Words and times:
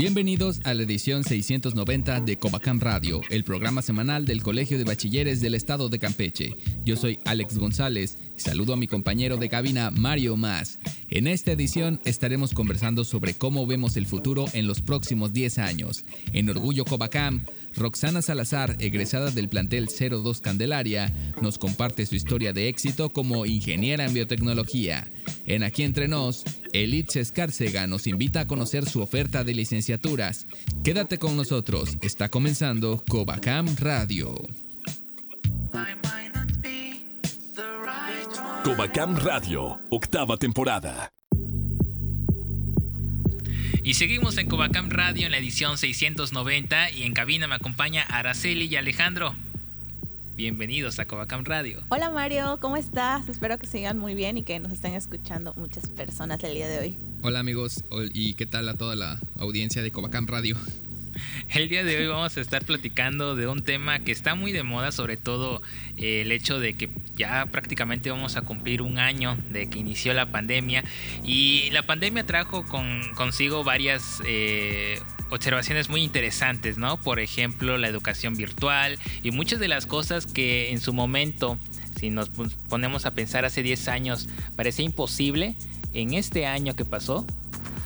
Bienvenidos 0.00 0.60
a 0.64 0.72
la 0.72 0.84
edición 0.84 1.24
690 1.24 2.22
de 2.22 2.38
Covacam 2.38 2.80
Radio, 2.80 3.20
el 3.28 3.44
programa 3.44 3.82
semanal 3.82 4.24
del 4.24 4.42
Colegio 4.42 4.78
de 4.78 4.84
Bachilleres 4.84 5.42
del 5.42 5.54
Estado 5.54 5.90
de 5.90 5.98
Campeche. 5.98 6.56
Yo 6.86 6.96
soy 6.96 7.20
Alex 7.26 7.58
González 7.58 8.16
y 8.34 8.40
saludo 8.40 8.72
a 8.72 8.78
mi 8.78 8.86
compañero 8.86 9.36
de 9.36 9.50
cabina 9.50 9.90
Mario 9.90 10.38
Más. 10.38 10.78
En 11.10 11.26
esta 11.26 11.52
edición 11.52 12.00
estaremos 12.06 12.54
conversando 12.54 13.04
sobre 13.04 13.34
cómo 13.34 13.66
vemos 13.66 13.98
el 13.98 14.06
futuro 14.06 14.46
en 14.54 14.66
los 14.66 14.80
próximos 14.80 15.34
10 15.34 15.58
años. 15.58 16.06
En 16.32 16.48
Orgullo 16.48 16.86
Covacam, 16.86 17.44
Roxana 17.76 18.22
Salazar, 18.22 18.76
egresada 18.78 19.30
del 19.30 19.50
plantel 19.50 19.88
02 19.88 20.40
Candelaria, 20.40 21.12
nos 21.42 21.58
comparte 21.58 22.06
su 22.06 22.14
historia 22.14 22.54
de 22.54 22.68
éxito 22.68 23.10
como 23.10 23.44
ingeniera 23.44 24.06
en 24.06 24.14
biotecnología. 24.14 25.10
En 25.44 25.62
Aquí 25.62 25.82
Entre 25.82 26.08
Nos, 26.08 26.44
Elitz 26.72 27.16
Escárcega 27.16 27.86
nos 27.86 28.06
invita 28.06 28.40
a 28.40 28.46
conocer 28.46 28.88
su 28.88 29.00
oferta 29.02 29.44
de 29.44 29.54
licenciaturas. 29.54 30.46
Quédate 30.84 31.18
con 31.18 31.36
nosotros, 31.36 31.96
está 32.00 32.28
comenzando 32.28 33.02
Covacam 33.08 33.74
Radio. 33.76 34.34
Covacam 38.64 39.16
Radio, 39.16 39.80
octava 39.90 40.36
temporada. 40.36 41.12
Y 43.82 43.94
seguimos 43.94 44.36
en 44.36 44.46
Covacam 44.48 44.90
Radio 44.90 45.26
en 45.26 45.32
la 45.32 45.38
edición 45.38 45.78
690 45.78 46.90
y 46.90 47.04
en 47.04 47.14
cabina 47.14 47.48
me 47.48 47.54
acompaña 47.54 48.02
Araceli 48.02 48.66
y 48.66 48.76
Alejandro. 48.76 49.34
Bienvenidos 50.40 50.98
a 50.98 51.04
Covacam 51.04 51.44
Radio. 51.44 51.82
Hola 51.90 52.08
Mario, 52.08 52.56
¿cómo 52.62 52.78
estás? 52.78 53.28
Espero 53.28 53.58
que 53.58 53.66
sigan 53.66 53.98
muy 53.98 54.14
bien 54.14 54.38
y 54.38 54.42
que 54.42 54.58
nos 54.58 54.72
estén 54.72 54.94
escuchando 54.94 55.52
muchas 55.54 55.90
personas 55.90 56.42
el 56.44 56.54
día 56.54 56.66
de 56.66 56.78
hoy. 56.78 56.98
Hola 57.20 57.40
amigos, 57.40 57.84
y 58.14 58.32
qué 58.32 58.46
tal 58.46 58.66
a 58.70 58.72
toda 58.72 58.96
la 58.96 59.20
audiencia 59.36 59.82
de 59.82 59.90
Covacam 59.90 60.26
Radio. 60.26 60.56
El 61.50 61.68
día 61.68 61.84
de 61.84 61.94
hoy 61.98 62.06
vamos 62.06 62.34
a 62.38 62.40
estar 62.40 62.64
platicando 62.64 63.36
de 63.36 63.48
un 63.48 63.62
tema 63.62 63.98
que 63.98 64.12
está 64.12 64.34
muy 64.34 64.52
de 64.52 64.62
moda, 64.62 64.92
sobre 64.92 65.18
todo 65.18 65.60
eh, 65.98 66.22
el 66.22 66.32
hecho 66.32 66.58
de 66.58 66.74
que 66.74 66.88
ya 67.16 67.44
prácticamente 67.46 68.10
vamos 68.10 68.36
a 68.36 68.42
cumplir 68.42 68.80
un 68.80 68.98
año 68.98 69.36
de 69.50 69.68
que 69.68 69.78
inició 69.78 70.14
la 70.14 70.30
pandemia 70.32 70.84
y 71.22 71.68
la 71.72 71.82
pandemia 71.82 72.24
trajo 72.24 72.64
con, 72.64 73.02
consigo 73.14 73.62
varias... 73.62 74.22
Eh, 74.24 75.00
observaciones 75.30 75.88
muy 75.88 76.02
interesantes, 76.02 76.78
¿no? 76.78 76.98
Por 76.98 77.20
ejemplo, 77.20 77.78
la 77.78 77.88
educación 77.88 78.34
virtual 78.34 78.98
y 79.22 79.30
muchas 79.30 79.60
de 79.60 79.68
las 79.68 79.86
cosas 79.86 80.26
que 80.26 80.70
en 80.70 80.80
su 80.80 80.92
momento, 80.92 81.58
si 81.98 82.10
nos 82.10 82.30
ponemos 82.68 83.06
a 83.06 83.12
pensar 83.12 83.44
hace 83.44 83.62
10 83.62 83.88
años, 83.88 84.28
parecía 84.56 84.84
imposible, 84.84 85.56
en 85.92 86.14
este 86.14 86.46
año 86.46 86.74
que 86.74 86.84
pasó, 86.84 87.26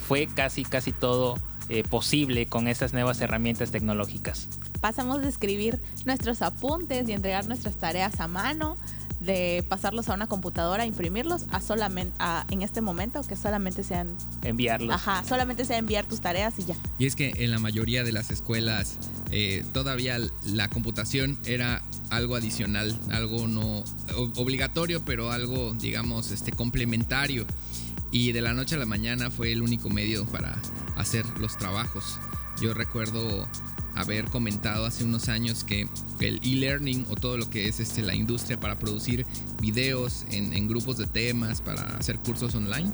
fue 0.06 0.26
casi, 0.26 0.64
casi 0.64 0.92
todo 0.92 1.38
eh, 1.68 1.82
posible 1.82 2.46
con 2.46 2.68
estas 2.68 2.92
nuevas 2.92 3.20
herramientas 3.20 3.70
tecnológicas. 3.70 4.48
Pasamos 4.80 5.22
de 5.22 5.28
escribir 5.28 5.80
nuestros 6.04 6.42
apuntes 6.42 7.08
y 7.08 7.12
entregar 7.12 7.46
nuestras 7.46 7.76
tareas 7.76 8.20
a 8.20 8.28
mano, 8.28 8.76
de 9.24 9.64
pasarlos 9.68 10.08
a 10.08 10.14
una 10.14 10.26
computadora, 10.26 10.86
imprimirlos, 10.86 11.46
a 11.50 11.60
solamente 11.60 12.16
en 12.50 12.62
este 12.62 12.80
momento 12.80 13.22
que 13.22 13.36
solamente 13.36 13.82
sean 13.82 14.16
enviarlos. 14.42 14.94
Ajá, 14.94 15.24
solamente 15.24 15.64
sea 15.64 15.78
enviar 15.78 16.06
tus 16.06 16.20
tareas 16.20 16.58
y 16.58 16.64
ya. 16.64 16.76
Y 16.98 17.06
es 17.06 17.16
que 17.16 17.32
en 17.38 17.50
la 17.50 17.58
mayoría 17.58 18.04
de 18.04 18.12
las 18.12 18.30
escuelas 18.30 18.98
eh, 19.30 19.64
todavía 19.72 20.18
la 20.44 20.68
computación 20.68 21.38
era 21.44 21.82
algo 22.10 22.36
adicional, 22.36 22.98
algo 23.10 23.46
no 23.48 23.82
obligatorio, 24.36 25.04
pero 25.04 25.30
algo 25.30 25.74
digamos 25.74 26.30
este 26.30 26.52
complementario 26.52 27.46
y 28.14 28.30
de 28.30 28.40
la 28.40 28.52
noche 28.52 28.76
a 28.76 28.78
la 28.78 28.86
mañana 28.86 29.30
fue 29.30 29.50
el 29.50 29.60
único 29.60 29.90
medio 29.90 30.24
para 30.26 30.56
hacer 30.96 31.26
los 31.40 31.56
trabajos. 31.56 32.20
Yo 32.60 32.72
recuerdo 32.72 33.48
haber 33.96 34.26
comentado 34.26 34.86
hace 34.86 35.02
unos 35.02 35.28
años 35.28 35.64
que 35.64 35.88
el 36.20 36.40
e-learning 36.44 37.06
o 37.08 37.14
todo 37.14 37.36
lo 37.36 37.48
que 37.50 37.68
es 37.68 37.80
este, 37.80 38.02
la 38.02 38.14
industria 38.14 38.58
para 38.58 38.78
producir 38.78 39.26
videos 39.60 40.24
en, 40.30 40.52
en, 40.52 40.68
grupos 40.68 40.98
de 40.98 41.06
temas, 41.06 41.60
para 41.60 41.82
hacer 41.96 42.18
cursos 42.18 42.54
online, 42.54 42.92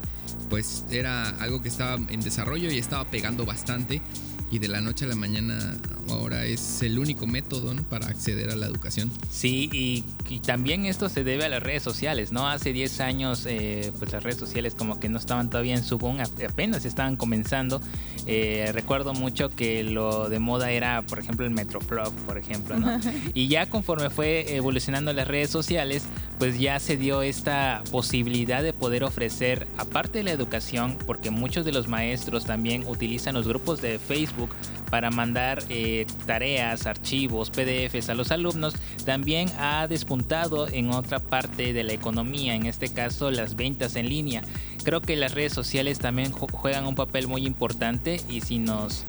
pues 0.48 0.84
era 0.90 1.30
algo 1.40 1.60
que 1.60 1.68
estaba 1.68 2.00
en 2.08 2.20
desarrollo 2.20 2.70
y 2.70 2.78
estaba 2.78 3.04
pegando 3.10 3.44
bastante 3.44 4.02
y 4.50 4.58
de 4.58 4.68
la 4.68 4.80
noche 4.80 5.04
a 5.04 5.08
la 5.08 5.14
mañana 5.14 5.76
ahora 6.08 6.44
es 6.44 6.82
el 6.82 6.98
único 6.98 7.26
método 7.26 7.74
para 7.88 8.08
acceder 8.08 8.50
a 8.50 8.56
la 8.56 8.66
educación. 8.66 9.10
Sí, 9.30 9.70
y, 9.72 10.04
también 10.40 10.86
esto 10.86 11.08
se 11.08 11.22
debe 11.24 11.44
a 11.44 11.48
las 11.48 11.62
redes 11.62 11.82
sociales, 11.82 12.32
¿no? 12.32 12.48
Hace 12.48 12.72
10 12.72 13.00
años, 13.00 13.46
eh, 13.46 13.92
pues 13.98 14.12
las 14.12 14.22
redes 14.22 14.38
sociales 14.38 14.74
como 14.74 14.98
que 14.98 15.08
no 15.08 15.18
estaban 15.18 15.50
todavía 15.50 15.74
en 15.74 15.84
su 15.84 15.98
boom, 15.98 16.18
apenas 16.20 16.84
estaban 16.84 17.16
comenzando. 17.16 17.80
Eh, 18.26 18.70
recuerdo 18.72 19.12
mucho 19.12 19.50
que 19.50 19.82
lo 19.82 20.28
de 20.28 20.38
moda 20.38 20.70
era, 20.70 21.02
por 21.02 21.18
ejemplo, 21.18 21.46
el 21.46 21.52
Metroflog, 21.52 22.12
por 22.26 22.38
ejemplo, 22.38 22.78
¿no? 22.78 22.98
y 23.34 23.48
ya 23.48 23.68
conforme 23.68 24.10
fue 24.10 24.56
evolucionando 24.56 25.12
las 25.12 25.28
redes 25.28 25.50
sociales, 25.50 26.04
pues 26.40 26.58
ya 26.58 26.80
se 26.80 26.96
dio 26.96 27.20
esta 27.20 27.82
posibilidad 27.90 28.62
de 28.62 28.72
poder 28.72 29.04
ofrecer, 29.04 29.68
aparte 29.76 30.18
de 30.18 30.24
la 30.24 30.30
educación, 30.30 30.96
porque 31.06 31.30
muchos 31.30 31.66
de 31.66 31.72
los 31.72 31.86
maestros 31.86 32.46
también 32.46 32.86
utilizan 32.86 33.34
los 33.34 33.46
grupos 33.46 33.82
de 33.82 33.98
Facebook, 33.98 34.48
para 34.90 35.10
mandar 35.10 35.62
eh, 35.68 36.06
tareas, 36.24 36.86
archivos, 36.86 37.50
PDFs 37.50 38.08
a 38.08 38.14
los 38.14 38.32
alumnos, 38.32 38.74
también 39.04 39.50
ha 39.58 39.86
despuntado 39.86 40.66
en 40.66 40.90
otra 40.90 41.20
parte 41.20 41.74
de 41.74 41.84
la 41.84 41.92
economía, 41.92 42.54
en 42.54 42.64
este 42.64 42.88
caso 42.88 43.30
las 43.30 43.54
ventas 43.54 43.94
en 43.94 44.08
línea. 44.08 44.42
Creo 44.82 45.02
que 45.02 45.16
las 45.16 45.34
redes 45.34 45.52
sociales 45.52 45.98
también 45.98 46.32
juegan 46.32 46.86
un 46.86 46.94
papel 46.94 47.28
muy 47.28 47.46
importante 47.46 48.18
y 48.30 48.40
si 48.40 48.58
nos 48.58 49.04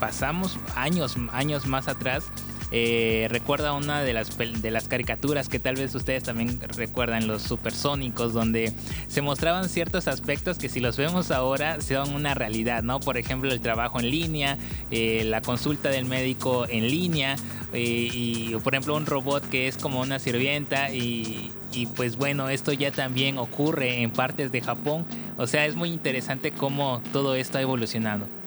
pasamos 0.00 0.58
años, 0.74 1.16
años 1.32 1.66
más 1.66 1.86
atrás, 1.86 2.24
eh, 2.72 3.28
recuerda 3.30 3.74
una 3.74 4.02
de 4.02 4.14
las, 4.14 4.36
de 4.38 4.70
las 4.70 4.88
caricaturas 4.88 5.50
que 5.50 5.58
tal 5.58 5.76
vez 5.76 5.94
ustedes 5.94 6.22
también 6.22 6.58
recuerdan, 6.76 7.26
los 7.26 7.42
supersónicos, 7.42 8.32
donde 8.32 8.72
se 9.08 9.20
mostraban 9.20 9.68
ciertos 9.68 10.08
aspectos 10.08 10.58
que 10.58 10.70
si 10.70 10.80
los 10.80 10.96
vemos 10.96 11.30
ahora 11.30 11.80
son 11.82 12.14
una 12.14 12.34
realidad, 12.34 12.82
¿no? 12.82 12.98
Por 12.98 13.18
ejemplo, 13.18 13.52
el 13.52 13.60
trabajo 13.60 14.00
en 14.00 14.10
línea, 14.10 14.56
eh, 14.90 15.22
la 15.24 15.42
consulta 15.42 15.90
del 15.90 16.06
médico 16.06 16.66
en 16.66 16.88
línea, 16.88 17.36
eh, 17.74 18.08
y 18.12 18.54
por 18.64 18.74
ejemplo 18.74 18.96
un 18.96 19.06
robot 19.06 19.48
que 19.50 19.68
es 19.68 19.76
como 19.76 20.00
una 20.00 20.18
sirvienta 20.18 20.90
y, 20.90 21.50
y 21.72 21.86
pues 21.86 22.16
bueno, 22.16 22.48
esto 22.48 22.72
ya 22.72 22.90
también 22.90 23.38
ocurre 23.38 24.02
en 24.02 24.10
partes 24.10 24.50
de 24.50 24.60
Japón. 24.60 25.04
O 25.36 25.46
sea, 25.46 25.66
es 25.66 25.74
muy 25.74 25.90
interesante 25.90 26.52
cómo 26.52 27.02
todo 27.12 27.34
esto 27.34 27.58
ha 27.58 27.60
evolucionado. 27.60 28.41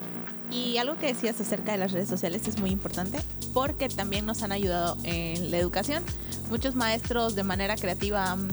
Y 0.52 0.78
algo 0.78 0.98
que 0.98 1.08
decías 1.08 1.40
acerca 1.42 1.72
de 1.72 1.78
las 1.78 1.92
redes 1.92 2.08
sociales 2.08 2.48
es 2.48 2.60
muy 2.60 2.70
importante 2.70 3.20
porque 3.54 3.90
también 3.90 4.26
nos 4.26 4.44
han 4.44 4.52
ayudado 4.52 4.98
en 5.04 5.52
la 5.52 5.58
educación. 5.58 6.04
Muchos 6.50 6.76
maestros 6.76 7.36
de 7.36 7.44
manera 7.44 7.76
creativa 7.76 8.32
han 8.32 8.50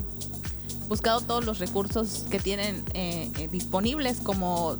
buscado 0.88 1.20
todos 1.20 1.44
los 1.44 1.58
recursos 1.58 2.26
que 2.30 2.38
tienen 2.38 2.84
eh, 2.94 3.30
eh, 3.38 3.48
disponibles 3.48 4.20
como 4.20 4.76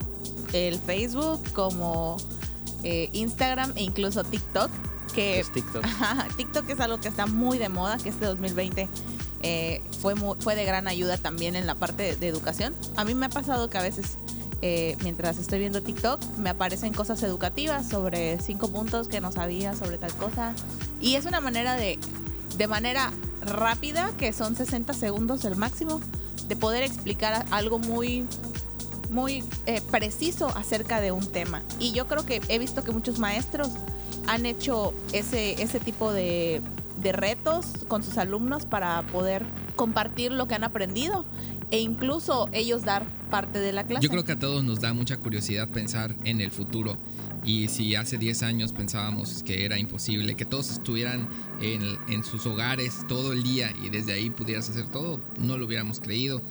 el 0.53 0.78
Facebook, 0.78 1.43
como 1.53 2.17
eh, 2.83 3.09
Instagram 3.12 3.72
e 3.77 3.83
incluso 3.83 4.22
TikTok. 4.25 4.71
Que 5.15 5.45
TikTok. 5.53 5.84
TikTok 6.37 6.69
es 6.71 6.81
algo 6.81 6.99
que 6.99 7.09
está 7.09 7.27
muy 7.27 7.59
de 7.59 7.69
moda, 7.69 7.98
que 7.98 8.09
este 8.09 8.25
2020 8.27 8.89
fue, 10.01 10.15
fue 10.39 10.54
de 10.54 10.65
gran 10.65 10.86
ayuda 10.86 11.19
también 11.19 11.57
en 11.57 11.66
la 11.66 11.75
parte 11.75 12.16
de 12.16 12.28
educación. 12.28 12.75
A 12.97 13.04
mí 13.04 13.15
me 13.15 13.27
ha 13.27 13.31
pasado 13.31 13.69
que 13.69 13.77
a 13.77 13.83
veces 13.83 14.16
eh, 14.62 14.97
mientras 15.03 15.38
estoy 15.38 15.59
viendo 15.59 15.82
TikTok, 15.82 16.24
me 16.38 16.50
aparecen 16.50 16.92
cosas 16.92 17.22
educativas 17.24 17.88
sobre 17.88 18.38
cinco 18.41 18.70
puntos 18.70 19.09
que 19.09 19.20
no 19.20 19.32
sabía 19.32 19.74
sobre 19.74 19.98
tal 19.98 20.14
cosa. 20.14 20.54
Y 21.00 21.16
es 21.16 21.26
una 21.26 21.41
manera 21.41 21.74
de, 21.74 21.98
de 22.56 22.66
manera 22.68 23.12
rápida, 23.41 24.12
que 24.16 24.32
son 24.32 24.54
60 24.54 24.94
segundos 24.94 25.44
el 25.44 25.56
máximo, 25.56 26.00
de 26.47 26.54
poder 26.54 26.84
explicar 26.84 27.44
algo 27.50 27.78
muy 27.78 28.24
muy 29.10 29.44
eh, 29.66 29.82
preciso 29.91 30.48
acerca 30.56 31.00
de 31.00 31.12
un 31.12 31.26
tema. 31.26 31.62
Y 31.78 31.92
yo 31.92 32.06
creo 32.06 32.24
que 32.24 32.41
he 32.48 32.59
visto 32.59 32.82
que 32.82 32.92
muchos 32.92 33.18
maestros 33.18 33.68
han 34.26 34.47
hecho 34.47 34.94
ese, 35.12 35.60
ese 35.62 35.80
tipo 35.80 36.12
de, 36.12 36.62
de 37.03 37.12
retos 37.12 37.66
con 37.88 38.03
sus 38.03 38.16
alumnos 38.16 38.64
para 38.64 39.03
poder 39.03 39.44
compartir 39.76 40.32
lo 40.32 40.47
que 40.47 40.54
han 40.54 40.64
aprendido 40.64 41.26
e 41.72 41.80
incluso 41.80 42.51
ellos 42.53 42.84
dar 42.84 43.07
parte 43.30 43.59
de 43.59 43.72
la 43.72 43.84
clase. 43.84 44.04
Yo 44.04 44.10
creo 44.10 44.24
que 44.24 44.33
a 44.33 44.39
todos 44.39 44.63
nos 44.63 44.80
da 44.80 44.92
mucha 44.92 45.16
curiosidad 45.16 45.69
pensar 45.69 46.15
en 46.24 46.42
el 46.42 46.51
futuro. 46.51 46.98
Y 47.45 47.69
si 47.69 47.97
hace 47.97 48.19
10 48.19 48.42
años 48.42 48.72
pensábamos 48.74 49.42
que 49.42 49.65
era 49.65 49.78
imposible, 49.78 50.36
que 50.36 50.45
todos 50.45 50.71
estuvieran 50.71 51.28
en, 51.60 51.83
en, 52.09 52.22
sus 52.24 52.47
hogares 52.47 53.01
todo 53.09 53.33
el 53.33 53.42
día 53.42 53.72
y 53.83 53.89
desde 53.89 54.13
ahí 54.13 54.28
pudieras 54.28 54.69
hacer 54.69 54.86
todo, 54.89 55.19
no 55.39 55.57
lo 55.57 55.65
hubiéramos 55.65 55.98
creído. 55.98 56.42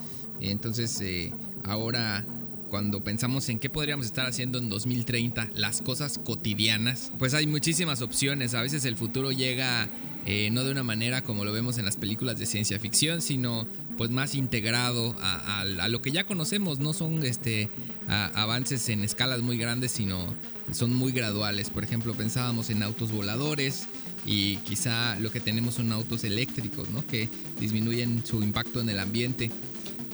Entonces, 0.41 0.99
eh, 1.01 1.31
ahora 1.63 2.25
cuando 2.71 3.03
pensamos 3.03 3.47
en 3.49 3.59
qué 3.59 3.69
podríamos 3.69 4.07
estar 4.07 4.25
haciendo 4.25 4.57
en 4.57 4.69
2030, 4.69 5.49
las 5.53 5.81
cosas 5.81 6.17
cotidianas, 6.17 7.11
pues 7.19 7.33
hay 7.35 7.45
muchísimas 7.45 8.01
opciones. 8.01 8.55
A 8.55 8.61
veces 8.61 8.85
el 8.85 8.97
futuro 8.97 9.31
llega 9.31 9.87
eh, 10.25 10.49
no 10.51 10.63
de 10.63 10.71
una 10.71 10.83
manera 10.83 11.21
como 11.21 11.45
lo 11.45 11.51
vemos 11.51 11.77
en 11.79 11.85
las 11.85 11.97
películas 11.97 12.37
de 12.37 12.45
ciencia 12.45 12.79
ficción, 12.79 13.21
sino 13.21 13.67
pues 14.01 14.09
más 14.09 14.33
integrado 14.33 15.15
a, 15.21 15.63
lo 15.87 16.01
que 16.01 16.11
ya 16.11 16.23
conocemos. 16.23 16.79
No 16.79 16.91
son 16.91 17.23
este, 17.23 17.69
avances 18.07 18.89
en 18.89 19.03
escalas 19.03 19.41
muy 19.41 19.59
grandes, 19.59 19.91
sino 19.91 20.33
son 20.71 20.91
muy 20.91 21.11
graduales. 21.11 21.69
Por 21.69 21.83
ejemplo, 21.83 22.15
pensábamos 22.15 22.71
en 22.71 22.81
autos 22.81 23.11
voladores 23.11 23.85
y 24.25 24.55
quizá 24.65 25.19
lo 25.19 25.29
que 25.29 25.39
tenemos 25.39 25.75
son 25.75 25.91
autos 25.91 26.23
eléctricos, 26.23 26.89
¿no? 26.89 27.05
Que 27.05 27.29
disminuyen 27.59 28.25
su 28.25 28.41
impacto 28.41 28.81
en 28.81 28.89
el 28.89 28.97
ambiente 28.97 29.51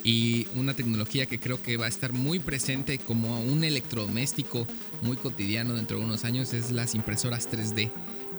y 0.03 0.47
una 0.57 0.73
tecnología 0.73 1.25
que 1.25 1.39
creo 1.39 1.61
que 1.61 1.77
va 1.77 1.85
a 1.85 1.87
estar 1.87 2.11
muy 2.11 2.39
presente 2.39 2.97
como 2.97 3.39
un 3.39 3.63
electrodoméstico 3.63 4.67
muy 5.01 5.15
cotidiano 5.15 5.75
dentro 5.75 5.97
de 5.97 6.03
unos 6.03 6.25
años 6.25 6.53
es 6.53 6.71
las 6.71 6.93
impresoras 6.93 7.49
3D. 7.49 7.89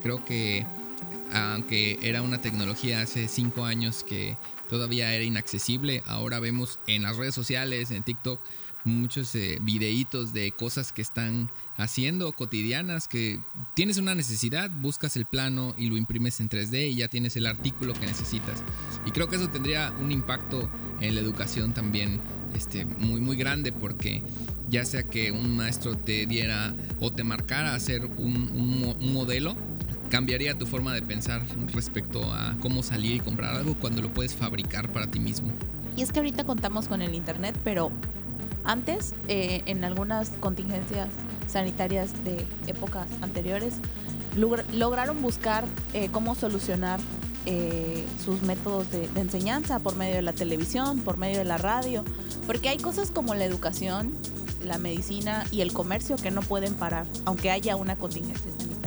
Creo 0.03 0.23
que 0.27 0.67
aunque 1.33 1.99
era 2.03 2.23
una 2.23 2.41
tecnología 2.41 3.03
hace 3.03 3.29
cinco 3.29 3.65
años 3.65 4.05
que 4.05 4.37
todavía 4.69 5.13
era 5.15 5.25
inaccesible, 5.25 6.03
ahora 6.07 6.41
vemos 6.41 6.79
en 6.87 7.03
las 7.03 7.17
redes 7.17 7.35
sociales, 7.35 7.91
en 7.91 8.03
TikTok, 8.03 8.41
muchos 8.85 9.35
eh, 9.35 9.59
videitos 9.61 10.33
de 10.33 10.53
cosas 10.53 10.93
que 10.93 11.03
están 11.03 11.51
haciendo 11.77 12.33
cotidianas, 12.33 13.07
que 13.07 13.41
tienes 13.75 13.99
una 13.99 14.15
necesidad, 14.15 14.71
buscas 14.71 15.17
el 15.17 15.27
plano 15.27 15.75
y 15.77 15.89
lo 15.89 15.97
imprimes 15.97 16.41
en 16.41 16.49
3D 16.49 16.91
y 16.91 16.97
ya 16.97 17.09
tienes 17.09 17.37
el 17.37 17.47
artículo 17.47 17.93
que 17.93 18.07
necesitas. 18.07 18.63
Y 19.07 19.11
creo 19.11 19.29
que 19.29 19.37
eso 19.37 19.49
tendría 19.49 19.93
un 20.01 20.11
impacto 20.11 20.69
en 21.01 21.15
la 21.15 21.21
educación 21.21 21.75
también 21.75 22.21
este, 22.55 22.85
muy, 22.85 23.21
muy 23.21 23.37
grande 23.37 23.73
porque 23.73 24.23
ya 24.69 24.85
sea 24.85 25.05
que 25.05 25.31
un 25.31 25.57
maestro 25.57 25.97
te 25.97 26.27
diera 26.27 26.75
o 27.01 27.13
te 27.13 27.25
marcara 27.25 27.75
hacer 27.75 28.05
un, 28.05 28.97
un 28.99 29.13
modelo, 29.13 29.57
cambiaría 30.09 30.57
tu 30.57 30.67
forma 30.67 30.95
de 30.95 31.03
pensar 31.03 31.43
respecto 31.73 32.23
a 32.33 32.57
cómo 32.61 32.83
salir 32.83 33.17
y 33.17 33.21
comprar 33.21 33.55
algo 33.55 33.75
cuando 33.75 34.03
lo 34.03 34.13
puedes 34.13 34.35
fabricar 34.35 34.91
para 34.91 35.07
ti 35.07 35.21
mismo. 35.21 35.49
Y 35.97 36.03
es 36.03 36.13
que 36.13 36.21
ahorita 36.21 36.45
contamos 36.45 36.89
con 36.89 37.03
el 37.03 37.15
Internet, 37.15 37.59
pero 37.65 37.91
antes, 38.65 39.15
eh, 39.29 39.63
en 39.67 39.85
algunas 39.85 40.31
contingencias 40.41 41.09
sanitarias 41.47 42.13
de 42.25 42.47
épocas 42.67 43.07
anteriores, 43.23 43.75
lograron 44.37 45.23
buscar 45.23 45.65
eh, 45.95 46.09
cómo 46.13 46.35
solucionar 46.35 47.01
eh, 47.47 48.05
sus 48.23 48.43
métodos 48.43 48.91
de, 48.93 49.09
enseñanza 49.17 49.79
por 49.79 49.97
medio 49.97 50.17
de 50.17 50.23
la 50.23 50.33
televisión, 50.33 51.01
por 51.01 51.17
medio 51.17 51.39
de 51.39 51.45
la 51.45 51.57
radio, 51.57 52.05
porque 52.47 52.69
hay 52.69 52.77
cosas 52.77 53.11
como 53.11 53.35
la 53.35 53.45
educación, 53.45 54.13
la 54.63 54.77
medicina 54.79 55.45
y 55.51 55.63
el 55.63 55.73
comercio 55.73 56.17
que 56.17 56.31
no 56.31 56.43
pueden 56.43 56.75
parar, 56.75 57.07
aunque 57.25 57.51
haya 57.51 57.75
una 57.77 57.97
contingencia 57.97 58.51
sanitaria. 58.51 58.78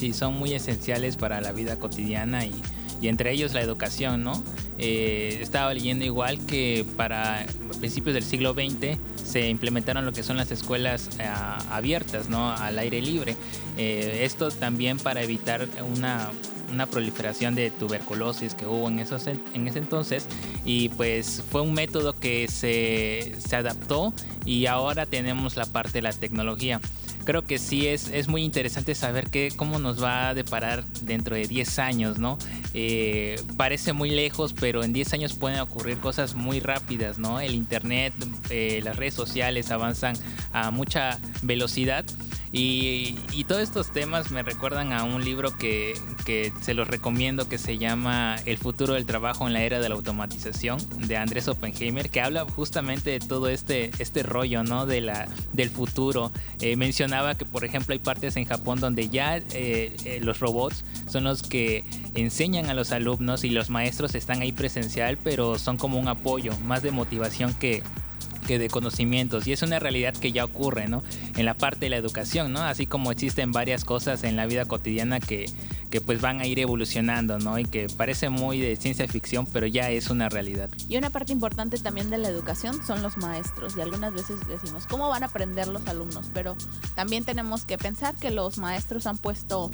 Sí, 0.00 0.14
son 0.14 0.38
muy 0.38 0.54
esenciales 0.54 1.16
para 1.16 1.42
la 1.42 1.52
vida 1.52 1.76
cotidiana 1.76 2.46
y, 2.46 2.54
y 3.02 3.08
entre 3.08 3.32
ellos 3.32 3.52
la 3.52 3.60
educación, 3.60 4.24
¿no? 4.24 4.42
Eh, 4.78 5.40
estaba 5.42 5.74
leyendo 5.74 6.06
igual 6.06 6.38
que 6.46 6.86
para 6.96 7.44
principios 7.80 8.14
del 8.14 8.24
siglo 8.24 8.54
XX 8.54 8.96
se 9.22 9.50
implementaron 9.50 10.06
lo 10.06 10.12
que 10.14 10.22
son 10.22 10.38
las 10.38 10.50
escuelas 10.52 11.10
eh, 11.18 11.28
abiertas, 11.70 12.30
¿no? 12.30 12.50
Al 12.50 12.78
aire 12.78 13.02
libre. 13.02 13.36
Eh, 13.76 14.22
esto 14.22 14.50
también 14.50 14.98
para 14.98 15.20
evitar 15.20 15.68
una, 15.94 16.30
una 16.72 16.86
proliferación 16.86 17.54
de 17.54 17.70
tuberculosis 17.70 18.54
que 18.54 18.64
hubo 18.64 18.88
en, 18.88 19.00
esos, 19.00 19.26
en 19.26 19.68
ese 19.68 19.80
entonces 19.80 20.24
y 20.64 20.88
pues 20.88 21.44
fue 21.50 21.60
un 21.60 21.74
método 21.74 22.18
que 22.18 22.48
se, 22.48 23.34
se 23.38 23.56
adaptó 23.56 24.14
y 24.46 24.64
ahora 24.64 25.04
tenemos 25.04 25.56
la 25.56 25.66
parte 25.66 25.92
de 25.92 26.02
la 26.02 26.14
tecnología 26.14 26.80
creo 27.30 27.42
que 27.42 27.60
sí 27.60 27.86
es, 27.86 28.08
es 28.08 28.26
muy 28.26 28.42
interesante 28.42 28.92
saber 28.96 29.30
qué, 29.30 29.52
cómo 29.54 29.78
nos 29.78 30.02
va 30.02 30.30
a 30.30 30.34
deparar 30.34 30.82
dentro 31.02 31.36
de 31.36 31.46
10 31.46 31.78
años, 31.78 32.18
¿no? 32.18 32.38
Eh, 32.74 33.40
parece 33.56 33.92
muy 33.92 34.10
lejos, 34.10 34.52
pero 34.52 34.82
en 34.82 34.92
10 34.92 35.12
años 35.14 35.34
pueden 35.34 35.60
ocurrir 35.60 35.98
cosas 35.98 36.34
muy 36.34 36.58
rápidas, 36.58 37.20
¿no? 37.20 37.38
El 37.38 37.54
Internet, 37.54 38.14
eh, 38.48 38.80
las 38.82 38.96
redes 38.96 39.14
sociales 39.14 39.70
avanzan 39.70 40.16
a 40.52 40.72
mucha 40.72 41.20
velocidad 41.42 42.04
y, 42.52 43.16
todos 43.48 43.62
estos 43.62 43.90
temas 43.90 44.30
me 44.30 44.44
recuerdan 44.44 44.92
a 44.92 45.02
un 45.02 45.24
libro 45.24 45.56
que, 45.56 45.94
se 46.60 46.74
los 46.74 46.86
recomiendo 46.86 47.48
que 47.48 47.58
se 47.58 47.78
llama 47.78 48.36
El 48.44 48.58
futuro 48.58 48.94
del 48.94 49.06
trabajo 49.06 49.48
en 49.48 49.52
la 49.52 49.62
era 49.62 49.80
de 49.80 49.88
la 49.88 49.96
automatización 49.96 50.78
de 51.08 51.16
Andrés 51.16 51.48
Oppenheimer, 51.48 52.10
que 52.10 52.20
habla 52.20 52.44
justamente 52.44 53.10
de 53.10 53.18
todo 53.18 53.48
este, 53.48 53.90
este 53.98 54.22
rollo 54.22 54.62
¿no? 54.62 54.86
de 54.86 55.00
la, 55.00 55.28
del 55.52 55.70
futuro. 55.70 56.30
Eh, 56.60 56.76
mencionaba 56.76 57.34
que, 57.34 57.44
por 57.44 57.64
ejemplo, 57.64 57.92
hay 57.92 57.98
partes 57.98 58.36
en 58.36 58.44
Japón 58.44 58.78
donde 58.78 59.08
ya 59.08 59.38
eh, 59.38 59.42
eh, 59.52 60.20
los 60.22 60.38
robots 60.38 60.84
son 61.08 61.24
los 61.24 61.42
que 61.42 61.84
enseñan 62.14 62.70
a 62.70 62.74
los 62.74 62.92
alumnos 62.92 63.42
y 63.42 63.50
los 63.50 63.70
maestros 63.70 64.14
están 64.14 64.42
ahí 64.42 64.52
presencial, 64.52 65.18
pero 65.18 65.58
son 65.58 65.76
como 65.76 65.98
un 65.98 66.06
apoyo, 66.06 66.56
más 66.60 66.82
de 66.82 66.92
motivación 66.92 67.54
de 68.58 68.68
conocimientos 68.68 69.46
y 69.46 69.52
es 69.52 69.62
una 69.62 69.78
realidad 69.78 70.14
que 70.14 70.32
ya 70.32 70.44
ocurre, 70.44 70.88
¿no? 70.88 71.02
En 71.36 71.44
la 71.44 71.54
parte 71.54 71.80
de 71.80 71.90
la 71.90 71.96
educación, 71.96 72.52
¿no? 72.52 72.60
Así 72.62 72.86
como 72.86 73.12
existen 73.12 73.52
varias 73.52 73.84
cosas 73.84 74.24
en 74.24 74.36
la 74.36 74.46
vida 74.46 74.64
cotidiana 74.64 75.20
que, 75.20 75.46
que 75.90 76.00
pues 76.00 76.20
van 76.20 76.40
a 76.40 76.46
ir 76.46 76.58
evolucionando, 76.58 77.38
¿no? 77.38 77.58
Y 77.58 77.64
que 77.64 77.88
parece 77.96 78.28
muy 78.28 78.60
de 78.60 78.76
ciencia 78.76 79.06
ficción, 79.08 79.46
pero 79.46 79.66
ya 79.66 79.90
es 79.90 80.10
una 80.10 80.28
realidad. 80.28 80.70
Y 80.88 80.96
una 80.96 81.10
parte 81.10 81.32
importante 81.32 81.78
también 81.78 82.10
de 82.10 82.18
la 82.18 82.28
educación 82.28 82.84
son 82.86 83.02
los 83.02 83.16
maestros. 83.16 83.76
Y 83.76 83.80
algunas 83.80 84.12
veces 84.12 84.46
decimos, 84.46 84.86
¿cómo 84.86 85.08
van 85.08 85.22
a 85.22 85.26
aprender 85.26 85.68
los 85.68 85.86
alumnos? 85.86 86.26
Pero 86.32 86.56
también 86.94 87.24
tenemos 87.24 87.64
que 87.64 87.76
pensar 87.78 88.14
que 88.14 88.30
los 88.30 88.58
maestros 88.58 89.06
han 89.06 89.18
puesto 89.18 89.70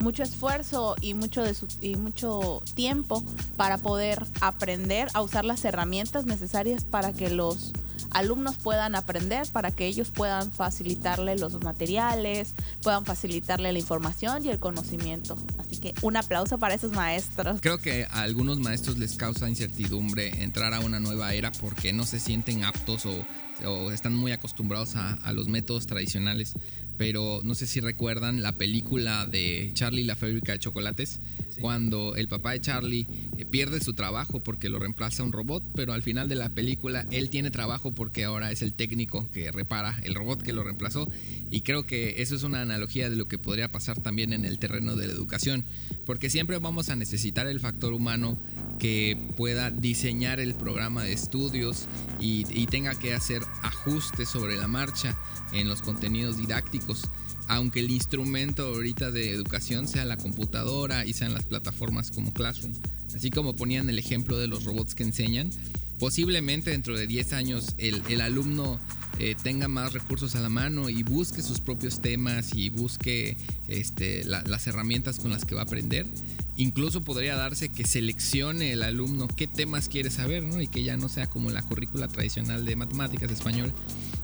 mucho 0.00 0.22
esfuerzo 0.22 0.96
y 1.00 1.14
mucho, 1.14 1.42
de 1.42 1.54
su, 1.54 1.66
y 1.80 1.96
mucho 1.96 2.62
tiempo 2.74 3.24
para 3.56 3.78
poder 3.78 4.24
aprender 4.40 5.08
a 5.14 5.22
usar 5.22 5.44
las 5.44 5.64
herramientas 5.64 6.26
necesarias 6.26 6.84
para 6.84 7.12
que 7.12 7.30
los 7.30 7.72
alumnos 8.10 8.56
puedan 8.56 8.94
aprender, 8.94 9.46
para 9.52 9.70
que 9.70 9.86
ellos 9.86 10.10
puedan 10.10 10.52
facilitarle 10.52 11.36
los 11.36 11.62
materiales, 11.62 12.54
puedan 12.82 13.04
facilitarle 13.04 13.72
la 13.72 13.78
información 13.78 14.44
y 14.44 14.48
el 14.48 14.58
conocimiento. 14.58 15.36
Así 15.58 15.76
que 15.78 15.94
un 16.02 16.16
aplauso 16.16 16.58
para 16.58 16.74
esos 16.74 16.92
maestros. 16.92 17.60
Creo 17.60 17.78
que 17.78 18.06
a 18.10 18.22
algunos 18.22 18.58
maestros 18.58 18.98
les 18.98 19.16
causa 19.16 19.48
incertidumbre 19.48 20.42
entrar 20.42 20.74
a 20.74 20.80
una 20.80 21.00
nueva 21.00 21.34
era 21.34 21.52
porque 21.52 21.92
no 21.92 22.06
se 22.06 22.20
sienten 22.20 22.64
aptos 22.64 23.06
o, 23.06 23.24
están 23.90 24.14
muy 24.14 24.30
acostumbrados 24.30 24.94
a, 24.94 25.14
a 25.14 25.32
los 25.32 25.48
métodos 25.48 25.86
tradicionales 25.86 26.54
pero 26.98 27.40
no 27.44 27.54
sé 27.54 27.66
si 27.66 27.80
recuerdan 27.80 28.42
la 28.42 28.52
película 28.52 29.24
de 29.24 29.70
Charlie 29.74 30.04
la 30.04 30.16
fábrica 30.16 30.52
de 30.52 30.58
chocolates, 30.58 31.20
cuando 31.60 32.16
el 32.16 32.28
papá 32.28 32.52
de 32.52 32.60
Charlie 32.60 33.06
eh, 33.36 33.44
pierde 33.44 33.80
su 33.80 33.94
trabajo 33.94 34.40
porque 34.40 34.68
lo 34.68 34.78
reemplaza 34.78 35.22
un 35.22 35.32
robot, 35.32 35.62
pero 35.74 35.92
al 35.92 36.02
final 36.02 36.28
de 36.28 36.34
la 36.34 36.48
película 36.48 37.06
él 37.10 37.30
tiene 37.30 37.50
trabajo 37.50 37.92
porque 37.92 38.24
ahora 38.24 38.50
es 38.50 38.62
el 38.62 38.74
técnico 38.74 39.30
que 39.32 39.52
repara 39.52 39.98
el 40.02 40.14
robot 40.14 40.42
que 40.42 40.52
lo 40.52 40.64
reemplazó 40.64 41.10
y 41.50 41.62
creo 41.62 41.86
que 41.86 42.22
eso 42.22 42.34
es 42.34 42.42
una 42.42 42.62
analogía 42.62 43.10
de 43.10 43.16
lo 43.16 43.28
que 43.28 43.38
podría 43.38 43.70
pasar 43.70 44.00
también 44.00 44.32
en 44.32 44.44
el 44.44 44.58
terreno 44.58 44.96
de 44.96 45.06
la 45.06 45.12
educación, 45.12 45.64
porque 46.04 46.30
siempre 46.30 46.58
vamos 46.58 46.88
a 46.88 46.96
necesitar 46.96 47.46
el 47.46 47.60
factor 47.60 47.92
humano 47.92 48.38
que 48.78 49.18
pueda 49.36 49.70
diseñar 49.70 50.40
el 50.40 50.54
programa 50.54 51.04
de 51.04 51.12
estudios 51.12 51.86
y, 52.20 52.46
y 52.50 52.66
tenga 52.66 52.94
que 52.94 53.14
hacer 53.14 53.42
ajustes 53.62 54.28
sobre 54.28 54.56
la 54.56 54.68
marcha 54.68 55.16
en 55.52 55.68
los 55.68 55.82
contenidos 55.82 56.36
didácticos. 56.36 57.08
Aunque 57.48 57.80
el 57.80 57.90
instrumento 57.90 58.66
ahorita 58.66 59.10
de 59.10 59.32
educación 59.32 59.88
sea 59.88 60.04
la 60.04 60.16
computadora 60.16 61.04
y 61.06 61.14
sean 61.14 61.34
las 61.34 61.44
plataformas 61.44 62.10
como 62.10 62.32
Classroom. 62.32 62.74
Así 63.14 63.30
como 63.30 63.56
ponían 63.56 63.88
el 63.88 63.98
ejemplo 63.98 64.38
de 64.38 64.48
los 64.48 64.64
robots 64.64 64.94
que 64.94 65.02
enseñan, 65.02 65.50
posiblemente 65.98 66.70
dentro 66.70 66.96
de 66.96 67.06
10 67.06 67.32
años 67.32 67.74
el, 67.78 68.20
alumno 68.20 68.78
eh, 69.18 69.34
tenga 69.42 69.66
más 69.66 69.92
recursos 69.92 70.36
a 70.36 70.40
la 70.40 70.48
mano 70.48 70.88
y 70.88 71.02
busque 71.02 71.42
sus 71.42 71.60
propios 71.60 72.00
temas 72.00 72.54
y 72.54 72.70
busque 72.70 73.36
este, 73.66 74.24
las 74.24 74.66
herramientas 74.66 75.18
con 75.18 75.30
las 75.30 75.44
que 75.44 75.54
va 75.54 75.62
a 75.62 75.64
aprender. 75.64 76.06
Incluso 76.56 77.02
podría 77.02 77.36
darse 77.36 77.68
que 77.68 77.84
seleccione 77.84 78.72
el 78.72 78.82
alumno 78.82 79.28
qué 79.28 79.46
temas 79.46 79.88
quiere 79.88 80.10
saber, 80.10 80.44
¿no? 80.44 80.60
Y 80.60 80.68
que 80.68 80.82
ya 80.82 80.96
no 80.96 81.08
sea 81.08 81.28
como 81.28 81.50
la 81.50 81.62
currícula 81.62 82.08
tradicional 82.08 82.64
de 82.64 82.76
matemáticas, 82.76 83.30
español, 83.30 83.72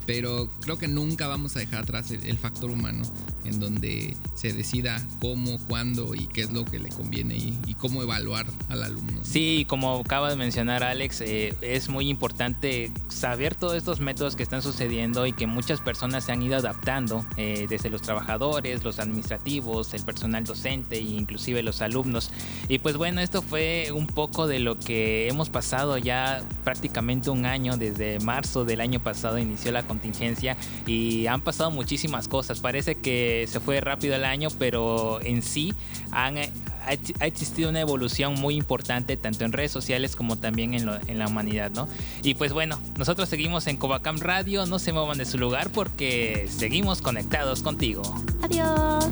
pero 0.07 0.49
creo 0.61 0.79
que 0.79 0.89
nunca 0.89 1.29
vamos 1.29 1.57
a 1.57 1.61
dejar 1.61 1.83
atrás 1.83 2.11
el, 2.11 2.39
factor 2.39 2.71
humano, 2.71 3.03
en 3.45 3.61
donde 3.61 4.17
se 4.35 4.53
decida 4.53 5.01
cómo, 5.21 5.59
cuándo 5.67 6.15
y 6.15 6.27
qué 6.27 6.43
es 6.43 6.53
lo 6.53 6.65
que 6.65 6.79
le 6.79 6.91
conviene 6.91 7.37
y, 7.37 7.75
cómo 7.79 8.03
evaluar 8.03 8.47
al 8.71 8.83
alumno. 8.83 9.21
Sí, 9.23 9.67
como 9.69 9.97
acaba 9.97 10.31
de 10.31 10.37
mencionar 10.37 10.83
Alex, 10.83 11.21
eh, 11.21 11.55
es 11.61 11.91
muy 11.91 12.09
importante 12.09 12.91
saber 13.09 13.55
todos 13.55 13.75
estos 13.75 14.01
métodos 14.01 14.37
que 14.37 14.43
están 14.43 14.63
sucediendo 14.63 15.27
y 15.27 15.33
que 15.33 15.47
muchas 15.47 15.81
personas 15.81 16.25
se 16.25 16.33
han 16.33 16.43
ido 16.43 16.57
adaptando, 16.57 17.27
eh, 17.37 17.67
desde 17.69 17.91
los 17.91 18.01
trabajadores, 18.01 18.85
los 18.85 18.99
administrativos, 19.01 19.93
el 19.93 20.03
personal 20.03 20.45
docente 20.45 20.97
e 20.97 21.03
inclusive 21.03 21.63
los 21.63 21.83
alumnos. 21.83 22.31
Y 22.69 22.79
pues 22.79 22.97
bueno, 22.97 23.21
esto 23.21 23.43
fue 23.43 23.91
un 23.93 24.07
poco 24.07 24.47
de 24.47 24.61
lo 24.61 24.79
que 24.79 25.29
hemos 25.29 25.51
pasado 25.51 25.99
ya 25.99 26.43
prácticamente 26.65 27.31
un 27.31 27.45
año, 27.45 27.77
desde 27.77 28.19
marzo 28.21 28.65
del 28.65 28.81
año 28.81 29.03
pasado 29.03 29.39
inició 29.39 29.73
la 29.73 29.83
contingencia 29.95 30.57
y 30.87 31.27
han 31.27 31.41
pasado 31.41 31.71
muchísimas 31.71 32.29
cosas. 32.29 32.61
Parece 32.61 32.97
que 32.97 33.47
se 33.49 33.61
fue 33.61 33.81
rápido 33.81 34.15
el 34.17 34.25
año, 34.25 34.49
pero 34.59 35.21
en 35.23 35.43
sí 35.43 35.73
han, 36.11 36.37
ha 36.39 37.27
existido 37.27 37.71
una 37.71 37.81
evolución 37.81 38.35
muy 38.35 38.57
importante 38.57 39.17
tanto 39.17 39.45
en 39.45 39.53
redes 39.53 39.73
sociales 39.73 40.17
como 40.17 40.37
también 40.37 40.75
en, 40.75 40.89
en, 41.07 41.19
la 41.19 41.29
humanidad, 41.29 41.71
¿no? 41.71 41.89
Y 42.23 42.35
pues 42.35 42.53
bueno, 42.53 42.81
nosotros 42.99 43.29
seguimos 43.29 43.67
en 43.67 43.77
Covacam 43.77 44.19
Radio, 44.19 44.67
no 44.67 44.79
se 44.79 44.93
muevan 44.93 45.19
de 45.19 45.25
su 45.25 45.39
lugar 45.39 45.71
porque 45.71 46.49
seguimos 46.49 47.01
conectados 47.01 47.63
contigo. 47.63 48.03
Adiós. 48.43 49.09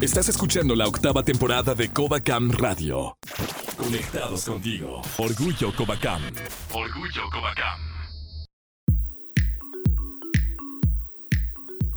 Estás 0.00 0.30
escuchando 0.30 0.74
la 0.74 0.86
octava 0.86 1.22
temporada 1.22 1.74
de 1.74 1.90
Covacam 1.90 2.50
Radio. 2.52 3.18
Conectados 3.76 4.44
contigo. 4.44 5.02
Orgullo 5.18 5.74
Covacam. 5.74 6.22
Orgullo 6.72 7.22
Covacam. 7.30 7.89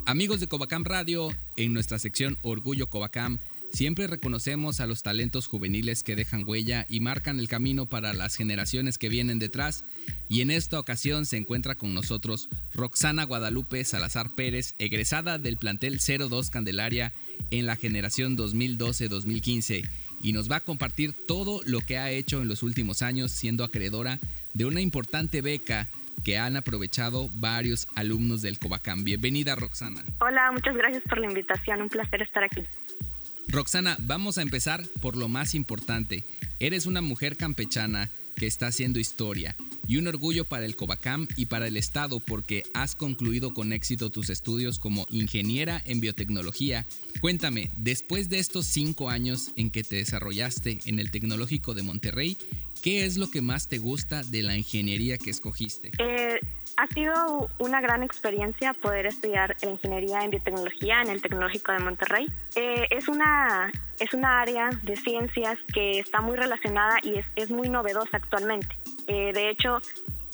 Amigos 0.06 0.42
de 0.42 0.48
Covacam 0.48 0.84
Radio, 0.84 1.34
en 1.56 1.72
nuestra 1.72 1.98
sección 1.98 2.38
Orgullo 2.42 2.90
Covacam, 2.90 3.40
siempre 3.72 4.06
reconocemos 4.06 4.82
a 4.82 4.86
los 4.86 5.02
talentos 5.02 5.48
juveniles 5.48 6.04
que 6.04 6.18
dejan 6.18 6.44
huella 6.46 6.86
y 6.90 7.00
marcan 7.00 7.40
el 7.40 7.48
camino 7.48 7.86
para 7.86 8.14
las 8.14 8.36
generaciones 8.36 8.98
que 8.98 9.08
vienen 9.08 9.40
detrás. 9.40 9.86
Y 10.28 10.42
en 10.42 10.52
esta 10.52 10.78
ocasión 10.78 11.26
se 11.26 11.38
encuentra 11.38 11.76
con 11.76 11.94
nosotros 11.94 12.50
Roxana 12.74 13.24
Guadalupe 13.24 13.86
Salazar 13.86 14.36
Pérez, 14.36 14.76
egresada 14.78 15.38
del 15.38 15.56
plantel 15.56 16.00
02 16.00 16.50
Candelaria 16.50 17.14
en 17.50 17.66
la 17.66 17.78
generación 17.78 18.38
2012-2015 18.38 19.88
y 20.22 20.34
nos 20.34 20.52
va 20.52 20.58
a 20.58 20.64
compartir 20.64 21.14
todo 21.14 21.62
lo 21.64 21.80
que 21.80 21.98
ha 21.98 22.12
hecho 22.12 22.42
en 22.42 22.50
los 22.50 22.62
últimos 22.62 23.02
años 23.02 23.32
siendo 23.32 23.64
acreedora 23.64 24.20
de 24.54 24.66
una 24.66 24.82
importante 24.82 25.42
beca 25.42 25.88
que 26.24 26.38
han 26.38 26.56
aprovechado 26.56 27.30
varios 27.34 27.88
alumnos 27.96 28.42
del 28.42 28.60
Covacam. 28.60 29.04
Bienvenida 29.04 29.56
Roxana. 29.56 30.04
Hola, 30.20 30.52
muchas 30.52 30.76
gracias 30.76 31.04
por 31.04 31.20
la 31.20 31.28
invitación, 31.28 31.82
un 31.82 31.90
placer 31.90 32.22
estar 32.22 32.44
aquí. 32.44 32.64
Roxana, 33.48 33.98
vamos 34.00 34.38
a 34.38 34.42
empezar 34.42 34.84
por 35.02 35.16
lo 35.16 35.28
más 35.28 35.54
importante. 35.54 36.24
Eres 36.60 36.86
una 36.86 37.02
mujer 37.02 37.38
campechana 37.38 38.10
que 38.36 38.48
está 38.48 38.68
haciendo 38.68 39.00
historia 39.00 39.56
y 39.88 39.98
un 39.98 40.08
orgullo 40.08 40.46
para 40.46 40.66
el 40.66 40.76
Covacam 40.76 41.28
y 41.36 41.48
para 41.48 41.68
el 41.68 41.78
Estado 41.78 42.20
porque 42.20 42.64
has 42.74 42.96
concluido 42.96 43.54
con 43.54 43.74
éxito 43.74 44.10
tus 44.10 44.30
estudios 44.30 44.80
como 44.80 45.06
ingeniera 45.10 45.82
en 45.86 46.00
biotecnología. 46.00 46.86
Cuéntame, 47.22 47.70
después 47.76 48.30
de 48.30 48.40
estos 48.40 48.66
cinco 48.66 49.10
años 49.10 49.52
en 49.56 49.70
que 49.70 49.84
te 49.84 49.98
desarrollaste 49.98 50.80
en 50.86 51.00
el 51.00 51.12
Tecnológico 51.12 51.74
de 51.74 51.84
Monterrey, 51.84 52.38
¿qué 52.84 53.06
es 53.06 53.18
lo 53.18 53.32
que 53.32 53.42
más 53.42 53.68
te 53.68 53.78
gusta 53.78 54.22
de 54.24 54.44
la 54.44 54.56
ingeniería 54.56 55.18
que 55.18 55.30
escogiste? 55.30 55.92
Eh, 55.98 56.40
ha 56.78 56.88
sido 56.88 57.50
una 57.60 57.82
gran 57.82 58.04
experiencia 58.04 58.74
poder 58.74 59.06
estudiar 59.06 59.56
la 59.62 59.70
ingeniería 59.70 60.20
en 60.24 60.32
biotecnología 60.32 61.02
en 61.02 61.10
el 61.10 61.22
Tecnológico 61.22 61.72
de 61.72 61.80
Monterrey. 61.80 62.28
Eh, 62.56 62.88
es, 62.90 63.08
una, 63.08 63.72
es 64.00 64.14
una 64.14 64.42
área 64.42 64.70
de 64.84 64.96
ciencias 64.98 65.58
que 65.74 66.00
está 66.00 66.22
muy 66.22 66.36
relacionada 66.36 66.98
y 67.04 67.16
es, 67.16 67.26
es 67.36 67.50
muy 67.50 67.70
novedosa 67.70 68.18
actualmente. 68.18 68.78
Eh, 69.08 69.32
de 69.34 69.50
hecho, 69.50 69.80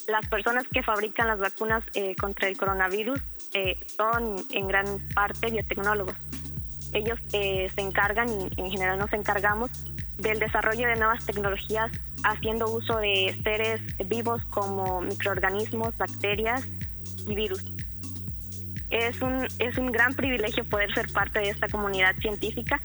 las 0.08 0.27
personas 0.27 0.63
que 0.72 0.82
fabrican 0.82 1.27
las 1.27 1.39
vacunas 1.39 1.84
eh, 1.94 2.15
contra 2.15 2.48
el 2.48 2.58
coronavirus 2.58 3.20
eh, 3.53 3.75
son 3.96 4.36
en 4.51 4.68
gran 4.68 4.86
parte 5.13 5.51
biotecnólogos. 5.51 6.15
Ellos 6.94 7.20
se 7.29 7.70
encargan 7.77 8.27
y 8.29 8.50
en 8.60 8.72
general 8.72 8.98
nos 8.98 9.13
encargamos 9.13 9.70
del 10.19 10.39
desarrollo 10.39 10.88
de 10.88 10.95
nuevas 10.95 11.25
tecnologías 11.25 11.91
haciendo 12.23 12.69
uso 12.69 12.97
de 12.97 13.39
seres 13.43 13.81
vivos 14.07 14.41
como 14.49 15.01
microorganismos, 15.01 15.97
bacterias 15.97 16.63
y 17.25 17.35
virus. 17.35 17.63
Es 18.89 19.21
un, 19.21 19.47
es 19.59 19.77
un 19.77 19.91
gran 19.91 20.13
privilegio 20.13 20.63
poder 20.65 20.93
ser 20.93 21.11
parte 21.11 21.39
de 21.39 21.49
esta 21.49 21.67
comunidad 21.67 22.15
científica 22.17 22.81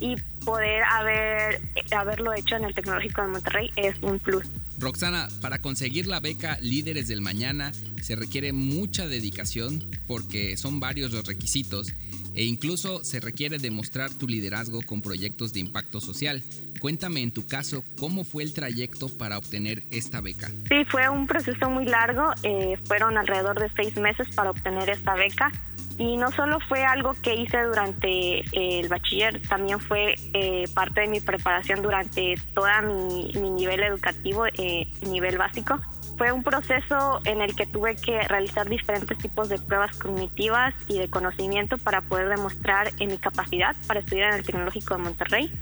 y 0.00 0.16
poder 0.44 0.82
haber, 0.84 1.60
haberlo 1.96 2.32
hecho 2.34 2.56
en 2.56 2.64
el 2.64 2.74
Tecnológico 2.74 3.22
de 3.22 3.28
Monterrey 3.28 3.70
es 3.76 3.96
un 4.02 4.18
plus. 4.18 4.44
Roxana, 4.78 5.28
para 5.40 5.60
conseguir 5.60 6.06
la 6.06 6.18
beca 6.18 6.58
Líderes 6.60 7.06
del 7.06 7.20
Mañana 7.20 7.72
se 8.00 8.16
requiere 8.16 8.52
mucha 8.52 9.06
dedicación 9.06 9.88
porque 10.08 10.56
son 10.56 10.80
varios 10.80 11.12
los 11.12 11.24
requisitos 11.24 11.92
e 12.34 12.44
incluso 12.44 13.04
se 13.04 13.20
requiere 13.20 13.58
demostrar 13.58 14.10
tu 14.10 14.26
liderazgo 14.26 14.82
con 14.82 15.02
proyectos 15.02 15.52
de 15.52 15.60
impacto 15.60 16.00
social. 16.00 16.42
Cuéntame 16.80 17.22
en 17.22 17.32
tu 17.32 17.46
caso 17.46 17.84
cómo 17.98 18.24
fue 18.24 18.42
el 18.42 18.54
trayecto 18.54 19.08
para 19.08 19.38
obtener 19.38 19.82
esta 19.90 20.20
beca. 20.20 20.48
Sí, 20.68 20.84
fue 20.90 21.08
un 21.08 21.26
proceso 21.26 21.70
muy 21.70 21.86
largo, 21.86 22.32
eh, 22.42 22.78
fueron 22.86 23.18
alrededor 23.18 23.60
de 23.60 23.70
seis 23.76 23.96
meses 23.96 24.28
para 24.34 24.50
obtener 24.50 24.90
esta 24.90 25.14
beca 25.14 25.50
y 25.98 26.16
no 26.16 26.30
solo 26.32 26.58
fue 26.68 26.84
algo 26.84 27.12
que 27.22 27.34
hice 27.34 27.62
durante 27.62 28.38
eh, 28.40 28.44
el 28.52 28.88
bachiller, 28.88 29.40
también 29.48 29.78
fue 29.80 30.14
eh, 30.32 30.64
parte 30.74 31.02
de 31.02 31.08
mi 31.08 31.20
preparación 31.20 31.82
durante 31.82 32.34
todo 32.54 32.66
mi, 32.82 33.50
nivel 33.52 33.82
educativo, 33.82 34.46
eh, 34.46 34.90
nivel 35.06 35.38
básico. 35.38 35.80
Fue 36.22 36.30
un 36.30 36.44
proceso 36.44 37.18
en 37.24 37.40
el 37.40 37.56
que 37.56 37.66
tuve 37.66 37.96
que 37.96 38.16
realizar 38.28 38.68
diferentes 38.68 39.18
tipos 39.18 39.48
de 39.48 39.58
pruebas 39.58 39.98
cognitivas 39.98 40.72
y 40.86 40.96
de 40.96 41.10
conocimiento 41.10 41.78
para 41.78 42.00
poder 42.00 42.28
demostrar 42.28 42.92
mi 43.00 43.18
capacidad 43.18 43.74
para 43.88 43.98
estudiar 43.98 44.32
en 44.32 44.38
el 44.38 44.46
Tecnológico 44.46 44.94
de 44.94 45.02
Monterrey 45.02 45.52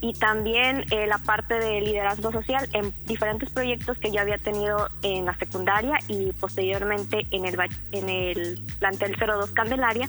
y 0.00 0.12
también 0.14 0.84
eh, 0.90 1.06
la 1.06 1.18
parte 1.18 1.60
de 1.60 1.80
liderazgo 1.82 2.32
social 2.32 2.68
en 2.72 2.92
diferentes 3.06 3.50
proyectos 3.50 3.98
que 3.98 4.10
yo 4.10 4.20
había 4.20 4.38
tenido 4.38 4.88
en 5.02 5.26
la 5.26 5.38
secundaria 5.38 5.96
y 6.08 6.32
posteriormente 6.32 7.28
en 7.30 7.44
el, 7.44 7.56
en 7.92 8.08
el 8.08 8.64
plantel 8.80 9.14
02 9.16 9.52
Candelaria 9.52 10.08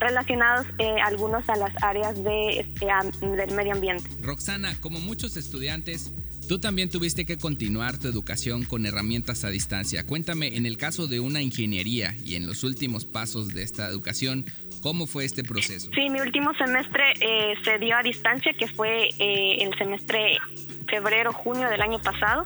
relacionados 0.00 0.66
eh, 0.78 0.96
algunos 1.04 1.48
a 1.48 1.54
las 1.54 1.70
áreas 1.84 2.20
de, 2.24 2.60
este, 2.60 2.88
del 3.20 3.54
medio 3.54 3.74
ambiente. 3.74 4.10
Roxana, 4.22 4.74
como 4.80 4.98
muchos 4.98 5.36
estudiantes, 5.36 6.12
tú 6.50 6.58
también 6.58 6.90
tuviste 6.90 7.24
que 7.24 7.38
continuar 7.38 7.98
tu 7.98 8.08
educación 8.08 8.64
con 8.64 8.84
herramientas 8.84 9.44
a 9.44 9.50
distancia. 9.50 10.04
Cuéntame, 10.04 10.56
en 10.56 10.66
el 10.66 10.78
caso 10.78 11.06
de 11.06 11.20
una 11.20 11.42
ingeniería 11.42 12.16
y 12.24 12.34
en 12.34 12.44
los 12.44 12.64
últimos 12.64 13.04
pasos 13.04 13.54
de 13.54 13.62
esta 13.62 13.86
educación, 13.86 14.44
¿Cómo 14.82 15.06
fue 15.06 15.26
este 15.26 15.42
proceso? 15.42 15.90
Sí, 15.94 16.08
mi 16.08 16.20
último 16.20 16.54
semestre 16.54 17.12
eh, 17.20 17.54
se 17.64 17.78
dio 17.78 17.96
a 17.96 18.02
distancia, 18.02 18.54
que 18.54 18.66
fue 18.66 19.10
eh, 19.18 19.58
el 19.60 19.76
semestre 19.76 20.38
febrero-junio 20.90 21.68
del 21.68 21.80
año 21.80 21.98
pasado. 21.98 22.44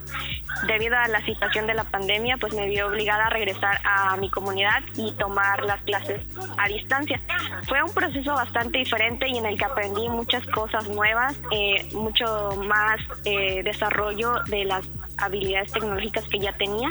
Debido 0.67 0.95
a 0.97 1.07
la 1.07 1.23
situación 1.25 1.67
de 1.67 1.73
la 1.73 1.83
pandemia, 1.83 2.37
pues 2.37 2.53
me 2.53 2.67
vi 2.67 2.79
obligada 2.79 3.25
a 3.25 3.29
regresar 3.29 3.79
a 3.83 4.15
mi 4.17 4.29
comunidad 4.29 4.81
y 4.95 5.11
tomar 5.13 5.63
las 5.63 5.81
clases 5.81 6.21
a 6.57 6.67
distancia. 6.67 7.19
Fue 7.67 7.81
un 7.83 7.93
proceso 7.93 8.33
bastante 8.33 8.77
diferente 8.77 9.27
y 9.27 9.37
en 9.37 9.45
el 9.45 9.57
que 9.57 9.65
aprendí 9.65 10.07
muchas 10.07 10.45
cosas 10.47 10.87
nuevas, 10.87 11.35
eh, 11.51 11.89
mucho 11.93 12.25
más 12.65 12.99
desarrollo 13.23 14.43
de 14.47 14.65
las 14.65 14.87
habilidades 15.17 15.71
tecnológicas 15.71 16.27
que 16.27 16.39
ya 16.39 16.53
tenía 16.53 16.89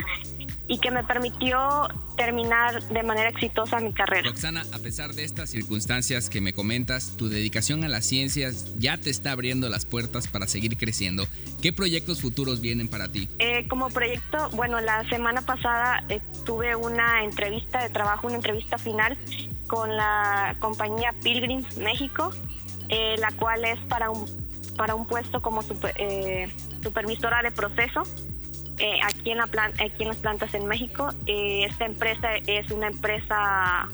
y 0.67 0.79
que 0.79 0.91
me 0.91 1.03
permitió 1.03 1.87
terminar 2.17 2.81
de 2.87 3.03
manera 3.03 3.29
exitosa 3.29 3.79
mi 3.79 3.93
carrera. 3.93 4.29
Roxana, 4.29 4.65
a 4.73 4.79
pesar 4.79 5.13
de 5.13 5.23
estas 5.23 5.49
circunstancias 5.49 6.29
que 6.29 6.41
me 6.41 6.53
comentas, 6.53 7.15
tu 7.17 7.29
dedicación 7.29 7.83
a 7.83 7.87
las 7.87 8.05
ciencias 8.05 8.73
ya 8.77 8.97
te 8.97 9.09
está 9.09 9.31
abriendo 9.31 9.69
las 9.69 9.85
puertas 9.85 10.27
para 10.27 10.47
seguir 10.47 10.77
creciendo. 10.77 11.27
¿Qué 11.61 11.73
proyectos 11.73 12.21
futuros 12.21 12.61
vienen 12.61 12.87
para 12.87 13.11
ti? 13.11 13.29
Eh, 13.39 13.67
como 13.67 13.89
proyecto, 13.89 14.49
bueno, 14.51 14.79
la 14.81 15.07
semana 15.09 15.41
pasada 15.41 16.03
eh, 16.09 16.21
tuve 16.45 16.75
una 16.75 17.23
entrevista 17.23 17.83
de 17.83 17.89
trabajo, 17.89 18.27
una 18.27 18.37
entrevista 18.37 18.77
final 18.77 19.17
con 19.67 19.95
la 19.95 20.55
compañía 20.59 21.13
Pilgrims 21.21 21.77
México, 21.77 22.31
eh, 22.89 23.15
la 23.19 23.31
cual 23.31 23.65
es 23.65 23.79
para 23.87 24.09
un, 24.09 24.25
para 24.77 24.95
un 24.95 25.05
puesto 25.05 25.41
como 25.41 25.61
supervisora 26.81 27.41
de 27.41 27.51
proceso 27.51 28.03
eh, 28.77 28.99
aquí, 29.03 29.31
en 29.31 29.37
la 29.37 29.43
aquí 29.43 30.03
en 30.03 30.07
las 30.09 30.17
plantas 30.17 30.53
en 30.53 30.65
México. 30.67 31.09
Eh, 31.25 31.65
esta 31.69 31.85
empresa 31.85 32.35
es 32.47 32.71
una 32.71 32.87
empresa 32.87 33.87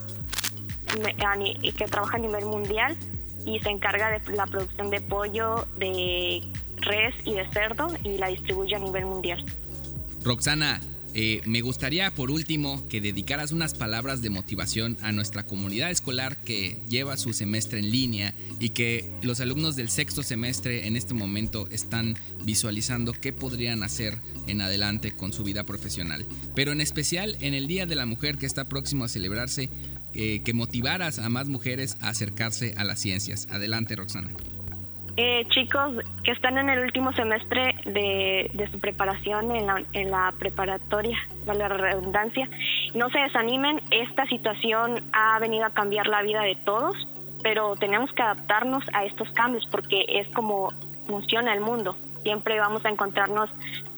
que 0.93 1.85
trabaja 1.85 2.17
a 2.17 2.19
nivel 2.19 2.45
mundial 2.45 2.97
y 3.45 3.59
se 3.59 3.69
encarga 3.69 4.09
de 4.09 4.35
la 4.35 4.45
producción 4.45 4.89
de 4.89 5.01
pollo, 5.01 5.67
de 5.77 6.41
res 6.77 7.15
y 7.25 7.33
de 7.33 7.47
cerdo 7.51 7.87
y 8.03 8.17
la 8.17 8.27
distribuye 8.27 8.75
a 8.75 8.79
nivel 8.79 9.05
mundial. 9.05 9.45
Roxana, 10.23 10.79
eh, 11.13 11.41
me 11.45 11.61
gustaría 11.61 12.09
por 12.11 12.31
último 12.31 12.87
que 12.87 13.01
dedicaras 13.01 13.51
unas 13.51 13.73
palabras 13.73 14.21
de 14.21 14.29
motivación 14.29 14.97
a 15.01 15.11
nuestra 15.11 15.43
comunidad 15.43 15.91
escolar 15.91 16.37
que 16.37 16.79
lleva 16.87 17.17
su 17.17 17.33
semestre 17.33 17.79
en 17.79 17.91
línea 17.91 18.33
y 18.59 18.69
que 18.69 19.11
los 19.21 19.41
alumnos 19.41 19.75
del 19.75 19.89
sexto 19.89 20.23
semestre 20.23 20.87
en 20.87 20.95
este 20.95 21.13
momento 21.13 21.67
están 21.69 22.15
visualizando 22.43 23.13
qué 23.13 23.33
podrían 23.33 23.83
hacer 23.83 24.17
en 24.47 24.61
adelante 24.61 25.11
con 25.11 25.33
su 25.33 25.43
vida 25.43 25.65
profesional. 25.65 26.25
Pero 26.55 26.71
en 26.71 26.81
especial 26.81 27.37
en 27.41 27.53
el 27.53 27.67
Día 27.67 27.85
de 27.85 27.95
la 27.95 28.05
Mujer 28.05 28.37
que 28.37 28.45
está 28.45 28.65
próximo 28.65 29.03
a 29.03 29.09
celebrarse, 29.09 29.69
eh, 30.13 30.41
que 30.43 30.53
motivaras 30.53 31.19
a 31.19 31.29
más 31.29 31.47
mujeres 31.47 31.97
a 32.01 32.09
acercarse 32.09 32.73
a 32.77 32.83
las 32.83 32.99
ciencias. 32.99 33.47
Adelante, 33.49 33.95
Roxana. 33.95 34.31
Eh, 35.17 35.43
chicos 35.49 35.93
que 36.23 36.31
están 36.31 36.57
en 36.57 36.69
el 36.69 36.79
último 36.79 37.11
semestre 37.11 37.75
de, 37.85 38.69
su 38.71 38.79
preparación 38.79 39.51
en 39.51 40.11
la, 40.11 40.33
preparatoria, 40.39 41.17
la 41.45 41.67
redundancia, 41.67 42.47
no 42.93 43.09
se 43.09 43.19
desanimen, 43.19 43.81
esta 43.91 44.25
situación 44.27 45.03
ha 45.11 45.37
venido 45.39 45.65
a 45.65 45.71
cambiar 45.71 46.07
la 46.07 46.21
vida 46.21 46.41
de 46.43 46.55
todos, 46.55 46.95
pero 47.43 47.75
tenemos 47.75 48.11
que 48.13 48.21
adaptarnos 48.21 48.83
a 48.93 49.03
estos 49.03 49.29
cambios 49.31 49.67
porque 49.69 50.05
es 50.07 50.29
como 50.29 50.69
funciona 51.05 51.53
el 51.53 51.59
mundo. 51.59 51.95
Siempre 52.23 52.59
vamos 52.59 52.85
a 52.85 52.89
encontrarnos 52.89 53.49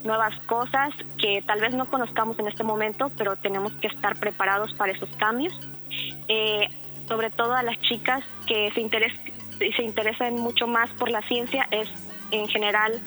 nuevas 0.04 0.34
cosas 0.48 0.94
que 1.20 1.44
tal 1.46 1.60
vez 1.60 1.76
no 1.76 1.86
conozcamos 1.86 2.40
en 2.40 2.48
este 2.48 2.64
momento, 2.64 3.12
pero 3.18 3.36
tenemos 3.36 3.74
que 3.74 3.88
estar 3.88 4.18
preparados 4.18 4.74
para 4.74 4.94
esos 4.94 5.10
cambios. 5.18 5.54
Eh, 6.28 6.70
sobre 7.08 7.30
todo 7.30 7.54
a 7.54 7.64
las 7.64 7.78
chicas 7.82 8.24
que 8.48 8.72
se 8.72 8.80
interesan 8.80 9.33
se 9.72 9.84
interesan 9.84 10.36
mucho 10.36 10.68
más 10.68 10.90
por 10.92 11.10
la 11.10 11.22
ciencia 11.22 11.68
es 11.72 11.90
en 12.32 12.48
general 12.48 13.00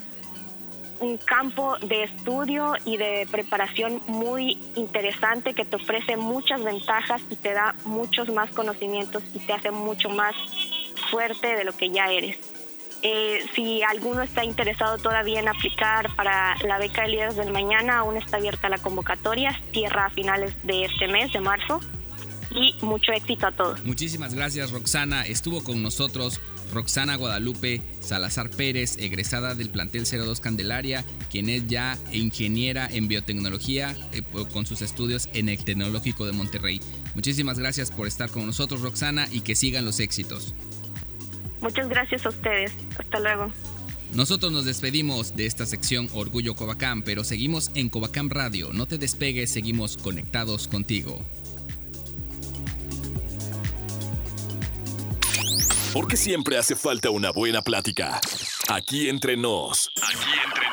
un 1.00 1.18
campo 1.18 1.76
de 1.78 2.04
estudio 2.04 2.74
y 2.84 2.96
de 2.96 3.28
preparación 3.30 4.00
muy 4.06 4.58
interesante 4.76 5.54
que 5.54 5.64
te 5.64 5.76
ofrece 5.76 6.16
muchas 6.16 6.62
ventajas 6.64 7.20
y 7.30 7.36
te 7.36 7.52
da 7.52 7.74
muchos 7.84 8.28
más 8.30 8.50
conocimientos 8.50 9.22
y 9.34 9.38
te 9.40 9.52
hace 9.52 9.70
mucho 9.70 10.08
más 10.08 10.34
fuerte 11.10 11.54
de 11.54 11.64
lo 11.64 11.72
que 11.72 11.90
ya 11.90 12.10
eres. 12.10 12.38
Eh, 13.02 13.44
si 13.54 13.82
alguno 13.82 14.22
está 14.22 14.42
interesado 14.42 14.96
todavía 14.96 15.38
en 15.38 15.48
aplicar 15.48 16.14
para 16.16 16.56
la 16.64 16.78
beca 16.78 17.02
de 17.02 17.08
líderes 17.08 17.36
del 17.36 17.52
mañana, 17.52 17.98
aún 17.98 18.16
está 18.16 18.38
abierta 18.38 18.68
la 18.68 18.78
convocatoria, 18.78 19.52
cierra 19.72 20.06
a 20.06 20.10
finales 20.10 20.56
de 20.64 20.86
este 20.86 21.06
mes, 21.08 21.32
de 21.32 21.40
marzo 21.40 21.80
y 22.50 22.74
mucho 22.82 23.12
éxito 23.12 23.46
a 23.46 23.52
todos. 23.52 23.84
Muchísimas 23.84 24.34
gracias 24.34 24.70
Roxana. 24.70 25.26
Estuvo 25.26 25.62
con 25.62 25.82
nosotros 25.82 26.40
Roxana 26.72 27.16
Guadalupe 27.16 27.82
Salazar 28.00 28.50
Pérez, 28.50 28.96
egresada 28.98 29.54
del 29.54 29.70
plantel 29.70 30.04
02 30.04 30.40
Candelaria, 30.40 31.04
quien 31.30 31.48
es 31.48 31.66
ya 31.66 31.98
ingeniera 32.12 32.88
en 32.90 33.08
biotecnología 33.08 33.96
eh, 34.12 34.22
con 34.52 34.66
sus 34.66 34.82
estudios 34.82 35.28
en 35.32 35.48
el 35.48 35.64
Tecnológico 35.64 36.26
de 36.26 36.32
Monterrey. 36.32 36.80
Muchísimas 37.14 37.58
gracias 37.58 37.90
por 37.90 38.06
estar 38.06 38.30
con 38.30 38.46
nosotros 38.46 38.80
Roxana 38.80 39.28
y 39.30 39.40
que 39.40 39.54
sigan 39.54 39.84
los 39.84 40.00
éxitos. 40.00 40.54
Muchas 41.60 41.88
gracias 41.88 42.26
a 42.26 42.28
ustedes. 42.28 42.72
Hasta 42.98 43.20
luego. 43.20 43.50
Nosotros 44.14 44.52
nos 44.52 44.64
despedimos 44.64 45.34
de 45.34 45.46
esta 45.46 45.66
sección 45.66 46.08
Orgullo 46.12 46.54
Covacam, 46.54 47.02
pero 47.02 47.24
seguimos 47.24 47.70
en 47.74 47.88
Covacam 47.88 48.30
Radio. 48.30 48.72
No 48.72 48.86
te 48.86 48.98
despegues, 48.98 49.50
seguimos 49.50 49.96
conectados 49.96 50.68
contigo. 50.68 51.24
Porque 55.96 56.18
siempre 56.18 56.58
hace 56.58 56.76
falta 56.76 57.08
una 57.08 57.30
buena 57.30 57.62
plática. 57.62 58.20
Aquí 58.68 59.08
entre 59.08 59.34
nos. 59.34 59.90
Aquí 59.96 60.30
entre 60.44 60.65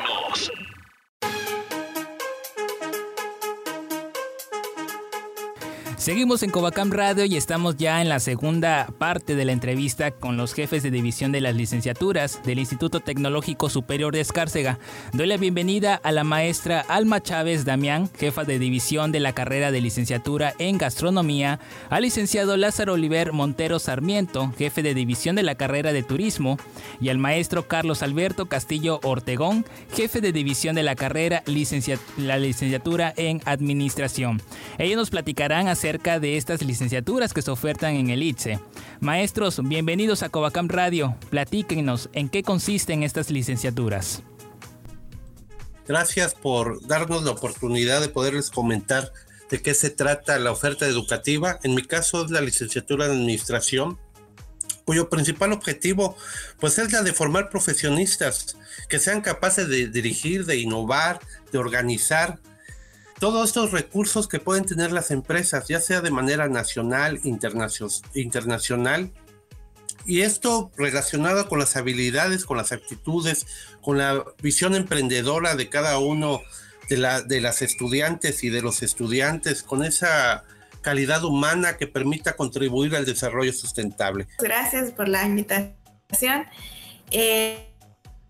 Seguimos 6.04 6.42
en 6.42 6.50
Covacam 6.50 6.90
Radio 6.90 7.24
y 7.24 7.34
estamos 7.34 7.78
ya 7.78 8.02
en 8.02 8.10
la 8.10 8.20
segunda 8.20 8.88
parte 8.98 9.36
de 9.36 9.46
la 9.46 9.52
entrevista 9.52 10.10
con 10.10 10.36
los 10.36 10.52
jefes 10.52 10.82
de 10.82 10.90
división 10.90 11.32
de 11.32 11.40
las 11.40 11.54
licenciaturas 11.54 12.42
del 12.44 12.58
Instituto 12.58 13.00
Tecnológico 13.00 13.70
Superior 13.70 14.12
de 14.12 14.20
Escárcega. 14.20 14.78
Doy 15.14 15.26
la 15.26 15.38
bienvenida 15.38 15.94
a 15.94 16.12
la 16.12 16.22
maestra 16.22 16.84
Alma 16.88 17.22
Chávez 17.22 17.64
Damián, 17.64 18.10
jefa 18.18 18.44
de 18.44 18.58
división 18.58 19.12
de 19.12 19.20
la 19.20 19.32
carrera 19.32 19.70
de 19.70 19.80
licenciatura 19.80 20.52
en 20.58 20.76
gastronomía, 20.76 21.58
al 21.88 22.02
licenciado 22.02 22.58
Lázaro 22.58 22.92
Oliver 22.92 23.32
Montero 23.32 23.78
Sarmiento, 23.78 24.52
jefe 24.58 24.82
de 24.82 24.92
división 24.92 25.36
de 25.36 25.42
la 25.42 25.54
carrera 25.54 25.94
de 25.94 26.02
turismo, 26.02 26.58
y 27.00 27.08
al 27.08 27.16
maestro 27.16 27.66
Carlos 27.66 28.02
Alberto 28.02 28.44
Castillo 28.44 29.00
Ortegón, 29.04 29.64
jefe 29.94 30.20
de 30.20 30.32
división 30.32 30.74
de 30.74 30.82
la 30.82 30.96
carrera 30.96 31.42
la 32.18 32.36
licenciatura 32.36 33.14
en 33.16 33.40
administración. 33.46 34.42
Ellos 34.76 34.98
nos 34.98 35.08
platicarán 35.08 35.68
acerca 35.68 35.93
de 35.94 36.36
estas 36.36 36.60
licenciaturas 36.62 37.32
que 37.32 37.40
se 37.40 37.52
ofertan 37.52 37.94
en 37.94 38.10
el 38.10 38.24
ITSE. 38.24 38.58
Maestros, 38.98 39.60
bienvenidos 39.62 40.24
a 40.24 40.28
Covacam 40.28 40.68
Radio. 40.68 41.16
Platíquenos 41.30 42.10
en 42.14 42.28
qué 42.28 42.42
consisten 42.42 43.04
estas 43.04 43.30
licenciaturas. 43.30 44.22
Gracias 45.86 46.34
por 46.34 46.84
darnos 46.84 47.22
la 47.22 47.30
oportunidad 47.30 48.00
de 48.00 48.08
poderles 48.08 48.50
comentar 48.50 49.12
de 49.50 49.62
qué 49.62 49.72
se 49.72 49.90
trata 49.90 50.36
la 50.40 50.50
oferta 50.50 50.84
educativa. 50.84 51.60
En 51.62 51.76
mi 51.76 51.82
caso 51.82 52.24
es 52.24 52.30
la 52.32 52.40
licenciatura 52.40 53.06
en 53.06 53.12
administración, 53.12 53.96
cuyo 54.84 55.08
principal 55.08 55.52
objetivo 55.52 56.16
pues 56.58 56.76
es 56.78 56.92
la 56.92 57.02
de 57.02 57.12
formar 57.12 57.50
profesionistas 57.50 58.56
que 58.88 58.98
sean 58.98 59.20
capaces 59.20 59.68
de 59.68 59.86
dirigir, 59.86 60.44
de 60.44 60.56
innovar, 60.56 61.20
de 61.52 61.58
organizar 61.58 62.40
todos 63.24 63.48
estos 63.48 63.70
recursos 63.70 64.28
que 64.28 64.38
pueden 64.38 64.66
tener 64.66 64.92
las 64.92 65.10
empresas, 65.10 65.66
ya 65.66 65.80
sea 65.80 66.02
de 66.02 66.10
manera 66.10 66.46
nacional, 66.46 67.18
internacional, 67.24 69.10
y 70.04 70.20
esto 70.20 70.70
relacionado 70.76 71.48
con 71.48 71.58
las 71.58 71.74
habilidades, 71.74 72.44
con 72.44 72.58
las 72.58 72.70
actitudes, 72.70 73.46
con 73.80 73.96
la 73.96 74.22
visión 74.42 74.74
emprendedora 74.74 75.56
de 75.56 75.70
cada 75.70 75.98
uno 75.98 76.42
de, 76.90 76.98
la, 76.98 77.24
las 77.26 77.62
estudiantes 77.62 78.44
y 78.44 78.50
de 78.50 78.60
los 78.60 78.82
estudiantes, 78.82 79.62
con 79.62 79.86
esa 79.86 80.44
calidad 80.82 81.24
humana 81.24 81.78
que 81.78 81.86
permita 81.86 82.36
contribuir 82.36 82.94
al 82.94 83.06
desarrollo 83.06 83.54
sustentable. 83.54 84.26
Gracias 84.36 84.90
por 84.90 85.08
la 85.08 85.24
invitación. 85.24 86.44
Eh, 87.10 87.70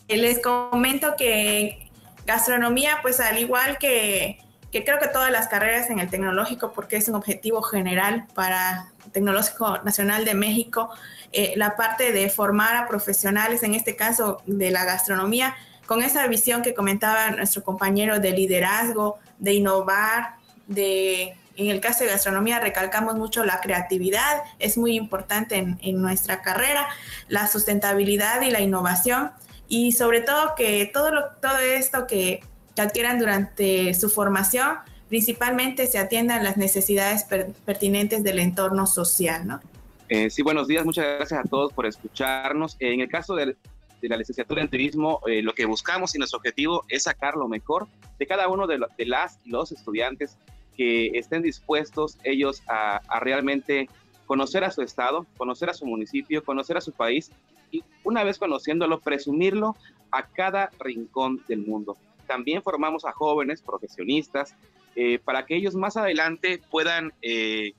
les 0.06 0.38
comento 0.38 1.14
que 1.18 1.90
gastronomía, 2.26 3.00
pues 3.02 3.18
al 3.18 3.40
igual 3.40 3.76
que 3.78 4.38
que 4.74 4.82
creo 4.82 4.98
que 4.98 5.06
todas 5.06 5.30
las 5.30 5.46
carreras 5.46 5.88
en 5.88 6.00
el 6.00 6.10
tecnológico, 6.10 6.72
porque 6.72 6.96
es 6.96 7.08
un 7.08 7.14
objetivo 7.14 7.62
general 7.62 8.26
para 8.34 8.88
Tecnológico 9.12 9.78
Nacional 9.84 10.24
de 10.24 10.34
México, 10.34 10.90
eh, 11.30 11.52
la 11.54 11.76
parte 11.76 12.10
de 12.10 12.28
formar 12.28 12.74
a 12.74 12.88
profesionales, 12.88 13.62
en 13.62 13.74
este 13.74 13.94
caso 13.94 14.42
de 14.46 14.72
la 14.72 14.84
gastronomía, 14.84 15.54
con 15.86 16.02
esa 16.02 16.26
visión 16.26 16.62
que 16.62 16.74
comentaba 16.74 17.30
nuestro 17.30 17.62
compañero 17.62 18.18
de 18.18 18.32
liderazgo, 18.32 19.20
de 19.38 19.54
innovar, 19.54 20.38
de 20.66 21.36
en 21.56 21.70
el 21.70 21.80
caso 21.80 22.02
de 22.02 22.10
gastronomía 22.10 22.58
recalcamos 22.58 23.14
mucho 23.14 23.44
la 23.44 23.60
creatividad, 23.60 24.42
es 24.58 24.76
muy 24.76 24.96
importante 24.96 25.54
en, 25.54 25.78
en, 25.82 26.02
nuestra 26.02 26.42
carrera, 26.42 26.88
la 27.28 27.46
sustentabilidad 27.46 28.42
y 28.42 28.50
la 28.50 28.58
innovación 28.58 29.30
y 29.68 29.92
sobre 29.92 30.20
todo 30.20 30.56
que 30.56 30.90
todo, 30.92 31.12
lo, 31.12 31.26
todo 31.40 31.58
esto 31.58 32.08
que 32.08 32.42
que 32.74 32.82
adquieran 32.82 33.18
durante 33.18 33.94
su 33.94 34.10
formación, 34.10 34.78
principalmente 35.08 35.86
se 35.86 35.98
atiendan 35.98 36.42
las 36.42 36.56
necesidades 36.56 37.24
pertinentes 37.64 38.24
del 38.24 38.38
entorno 38.38 38.86
social, 38.86 39.46
¿no? 39.46 39.60
Eh, 40.08 40.28
sí, 40.28 40.42
buenos 40.42 40.68
días, 40.68 40.84
muchas 40.84 41.06
gracias 41.18 41.44
a 41.44 41.48
todos 41.48 41.72
por 41.72 41.86
escucharnos. 41.86 42.76
en 42.78 43.00
el 43.00 43.08
caso 43.08 43.34
de, 43.34 43.56
la 44.02 44.16
licenciatura 44.18 44.60
en 44.60 44.68
turismo, 44.68 45.20
eh, 45.26 45.40
lo 45.40 45.54
que 45.54 45.64
buscamos 45.64 46.14
y 46.14 46.18
nuestro 46.18 46.36
objetivo 46.36 46.84
es 46.88 47.04
sacar 47.04 47.36
lo 47.36 47.48
mejor 47.48 47.86
de 48.18 48.26
cada 48.26 48.48
uno 48.48 48.66
de, 48.66 48.78
las 49.06 49.38
y 49.44 49.50
los 49.50 49.72
estudiantes 49.72 50.36
que 50.76 51.06
estén 51.14 51.40
dispuestos 51.40 52.18
ellos 52.22 52.62
a, 52.68 53.00
a 53.08 53.20
realmente 53.20 53.88
conocer 54.26 54.62
a 54.62 54.70
su 54.70 54.82
estado, 54.82 55.26
conocer 55.38 55.70
a 55.70 55.74
su 55.74 55.86
municipio, 55.86 56.44
conocer 56.44 56.76
a 56.76 56.82
su 56.82 56.92
país 56.92 57.30
y 57.70 57.82
una 58.02 58.24
vez 58.24 58.38
conociéndolo, 58.38 59.00
presumirlo 59.00 59.74
a 60.10 60.26
cada 60.26 60.70
rincón 60.78 61.42
del 61.48 61.60
mundo 61.60 61.96
también 62.24 62.62
formamos 62.62 63.04
a 63.04 63.12
jóvenes 63.12 63.62
profesionistas 63.62 64.54
eh, 64.96 65.18
para 65.18 65.46
que 65.46 65.56
ellos 65.56 65.74
más 65.74 65.96
adelante 65.96 66.60
puedan 66.70 67.12
eh, 67.22 67.72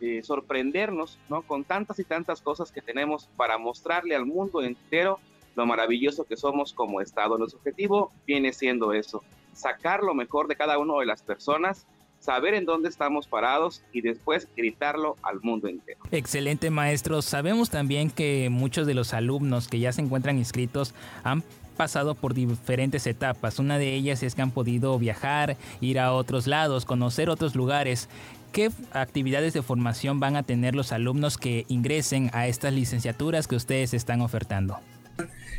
eh, 0.00 0.22
sorprendernos 0.22 1.18
¿no? 1.28 1.42
con 1.42 1.64
tantas 1.64 1.98
y 1.98 2.04
tantas 2.04 2.40
cosas 2.40 2.70
que 2.70 2.82
tenemos 2.82 3.28
para 3.36 3.58
mostrarle 3.58 4.14
al 4.14 4.26
mundo 4.26 4.62
entero 4.62 5.18
lo 5.54 5.66
maravilloso 5.66 6.24
que 6.24 6.36
somos 6.36 6.72
como 6.72 7.00
Estado. 7.00 7.38
Nuestro 7.38 7.58
objetivo 7.58 8.12
viene 8.26 8.52
siendo 8.52 8.92
eso, 8.92 9.22
sacar 9.54 10.02
lo 10.02 10.14
mejor 10.14 10.48
de 10.48 10.56
cada 10.56 10.78
una 10.78 10.98
de 11.00 11.06
las 11.06 11.22
personas 11.22 11.86
saber 12.20 12.54
en 12.54 12.64
dónde 12.64 12.88
estamos 12.88 13.26
parados 13.26 13.82
y 13.92 14.00
después 14.00 14.48
gritarlo 14.56 15.16
al 15.22 15.40
mundo 15.42 15.68
entero. 15.68 16.00
Excelente 16.10 16.70
maestro. 16.70 17.22
Sabemos 17.22 17.70
también 17.70 18.10
que 18.10 18.48
muchos 18.50 18.86
de 18.86 18.94
los 18.94 19.14
alumnos 19.14 19.68
que 19.68 19.78
ya 19.78 19.92
se 19.92 20.02
encuentran 20.02 20.38
inscritos 20.38 20.94
han 21.22 21.44
pasado 21.76 22.14
por 22.14 22.34
diferentes 22.34 23.06
etapas. 23.06 23.58
Una 23.58 23.78
de 23.78 23.94
ellas 23.94 24.22
es 24.22 24.34
que 24.34 24.42
han 24.42 24.50
podido 24.50 24.98
viajar, 24.98 25.56
ir 25.80 26.00
a 26.00 26.12
otros 26.12 26.46
lados, 26.46 26.84
conocer 26.84 27.30
otros 27.30 27.54
lugares. 27.54 28.08
¿Qué 28.52 28.70
actividades 28.92 29.52
de 29.52 29.62
formación 29.62 30.18
van 30.18 30.34
a 30.34 30.42
tener 30.42 30.74
los 30.74 30.92
alumnos 30.92 31.36
que 31.38 31.66
ingresen 31.68 32.30
a 32.32 32.46
estas 32.46 32.72
licenciaturas 32.72 33.46
que 33.46 33.56
ustedes 33.56 33.94
están 33.94 34.22
ofertando? 34.22 34.80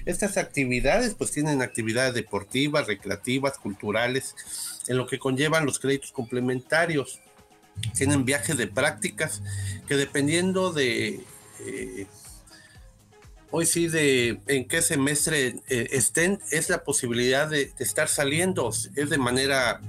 Estas 0.05 0.37
actividades 0.37 1.15
pues 1.15 1.31
tienen 1.31 1.61
actividades 1.61 2.13
deportivas, 2.13 2.87
recreativas, 2.87 3.57
culturales, 3.57 4.35
en 4.87 4.97
lo 4.97 5.05
que 5.05 5.19
conllevan 5.19 5.65
los 5.65 5.79
créditos 5.79 6.11
complementarios. 6.11 7.19
Tienen 7.93 8.25
viajes 8.25 8.57
de 8.57 8.67
prácticas 8.67 9.43
que 9.87 9.95
dependiendo 9.95 10.73
de 10.73 11.23
eh, 11.59 12.07
hoy 13.51 13.65
sí 13.65 13.87
de 13.87 14.39
en 14.47 14.67
qué 14.67 14.81
semestre 14.81 15.59
eh, 15.67 15.87
estén, 15.91 16.39
es 16.51 16.69
la 16.69 16.83
posibilidad 16.83 17.49
de, 17.49 17.73
estar 17.79 18.07
saliendo, 18.07 18.69
es 18.69 19.09
de 19.09 19.17
manera 19.17 19.81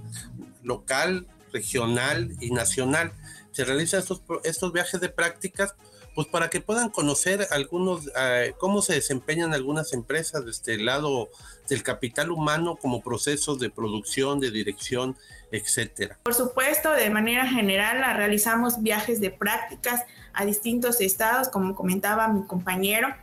local, 0.63 1.27
regional 1.53 2.35
y 2.41 2.51
nacional. 2.51 3.13
Se 3.53 3.65
realizan 3.65 4.01
estos, 4.01 4.23
estos 4.45 4.73
viajes 4.73 5.01
de 5.01 5.09
prácticas 5.09 5.75
pues 6.15 6.27
para 6.27 6.51
que 6.51 6.61
puedan 6.61 6.89
conocer 6.89 7.47
algunos, 7.53 8.11
eh, 8.21 8.53
cómo 8.59 8.83
se 8.83 8.95
desempeñan 8.95 9.55
algunas 9.55 9.93
empresas 9.93 10.45
de 10.45 10.51
este 10.51 10.77
lado 10.77 11.29
del 11.69 11.85
capital 11.85 12.33
humano 12.33 12.75
como 12.75 13.03
procesos 13.03 13.61
de 13.61 13.71
producción, 13.71 14.41
de 14.41 14.51
dirección, 14.51 15.17
etcétera. 15.53 16.19
Por 16.25 16.35
supuesto, 16.35 16.91
de 16.91 17.09
manera 17.11 17.47
general 17.47 18.17
realizamos 18.17 18.83
viajes 18.83 19.21
de 19.21 19.31
prácticas 19.31 20.03
a 20.33 20.45
distintos 20.45 21.01
estados, 21.01 21.51
como 21.51 21.77
comentaba 21.77 22.27
mi 22.27 22.45
compañero 22.49 23.15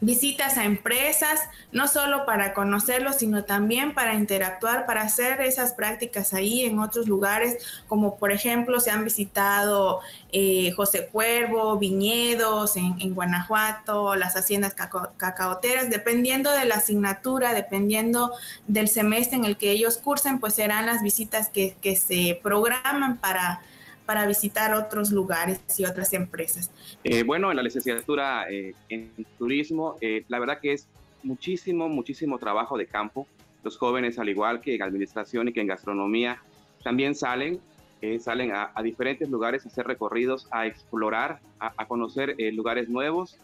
visitas 0.00 0.56
a 0.56 0.64
empresas, 0.64 1.40
no 1.72 1.88
solo 1.88 2.24
para 2.24 2.54
conocerlos, 2.54 3.16
sino 3.16 3.44
también 3.44 3.94
para 3.94 4.14
interactuar, 4.14 4.86
para 4.86 5.02
hacer 5.02 5.40
esas 5.40 5.72
prácticas 5.72 6.34
ahí 6.34 6.64
en 6.64 6.78
otros 6.78 7.08
lugares, 7.08 7.58
como 7.88 8.16
por 8.16 8.30
ejemplo 8.30 8.80
se 8.80 8.90
han 8.90 9.04
visitado 9.04 10.00
eh, 10.32 10.72
José 10.72 11.08
Cuervo, 11.10 11.78
viñedos 11.78 12.76
en, 12.76 13.14
Guanajuato, 13.14 14.14
las 14.14 14.36
haciendas 14.36 14.74
cacaoteras, 15.16 15.90
dependiendo 15.90 16.52
de 16.52 16.64
la 16.64 16.76
asignatura, 16.76 17.54
dependiendo 17.54 18.32
del 18.66 18.88
semestre 18.88 19.38
en 19.38 19.44
el 19.44 19.56
que 19.56 19.72
ellos 19.72 19.98
cursen, 19.98 20.38
pues 20.38 20.54
serán 20.54 20.86
las 20.86 21.02
visitas 21.02 21.48
que, 21.48 21.76
que 21.80 21.96
se 21.96 22.38
programan 22.42 23.16
para 23.16 23.62
para 24.08 24.26
visitar 24.26 24.72
otros 24.72 25.12
lugares 25.12 25.60
y 25.78 25.84
otras 25.84 26.14
empresas? 26.14 26.70
Eh, 27.04 27.24
bueno, 27.24 27.50
en 27.50 27.58
la 27.58 27.62
licenciatura 27.62 28.50
eh, 28.50 28.74
en 28.88 29.12
turismo, 29.36 29.96
eh, 30.00 30.24
la 30.28 30.38
verdad 30.38 30.60
que 30.62 30.72
es 30.72 30.88
muchísimo, 31.22 31.90
muchísimo 31.90 32.38
trabajo 32.38 32.78
de 32.78 32.86
campo. 32.86 33.26
Los 33.62 33.76
jóvenes, 33.76 34.18
al 34.18 34.30
igual 34.30 34.62
que 34.62 34.76
en 34.76 34.82
administración 34.82 35.48
y 35.48 35.52
que 35.52 35.60
en 35.60 35.66
gastronomía, 35.66 36.42
también 36.82 37.14
salen, 37.14 37.60
salen 38.18 38.52
a, 38.54 38.72
diferentes 38.82 39.28
lugares 39.28 39.66
a 39.66 39.68
hacer 39.68 39.86
recorridos, 39.86 40.48
a 40.52 40.66
explorar, 40.66 41.40
a, 41.60 41.74
a 41.76 41.86
conocer 41.86 42.34
lugares 42.54 42.88
nuevos, 42.88 43.36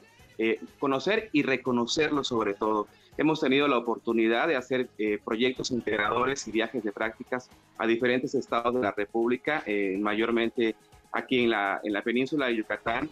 conocer 0.79 1.29
y 1.33 1.43
reconocerlos 1.43 2.29
sobre 2.29 2.55
todo. 2.55 2.89
Hemos 3.17 3.41
tenido 3.41 3.69
la 3.69 3.79
oportunidad 3.79 4.49
de 4.49 4.57
hacer 4.57 4.89
eh, 4.99 5.19
proyectos 5.25 5.71
integradores 5.71 6.49
y 6.49 6.51
viajes 6.51 6.83
de 6.83 6.91
prácticas 6.91 7.49
a 7.79 7.87
diferentes 7.87 8.35
estados 8.35 8.75
de 8.75 8.81
la 8.81 8.91
República, 8.91 9.63
eh, 9.67 9.97
mayormente 10.01 10.75
aquí 11.13 11.45
en 11.45 11.51
la, 11.51 11.81
en 11.85 11.93
la 11.93 12.03
península 12.03 12.47
de 12.47 12.57
Yucatán, 12.57 13.09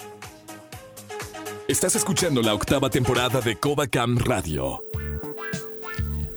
Estás 1.68 1.94
escuchando 1.94 2.42
la 2.42 2.54
octava 2.54 2.90
temporada 2.90 3.40
de 3.40 3.54
Covacam 3.54 4.18
Radio. 4.18 4.82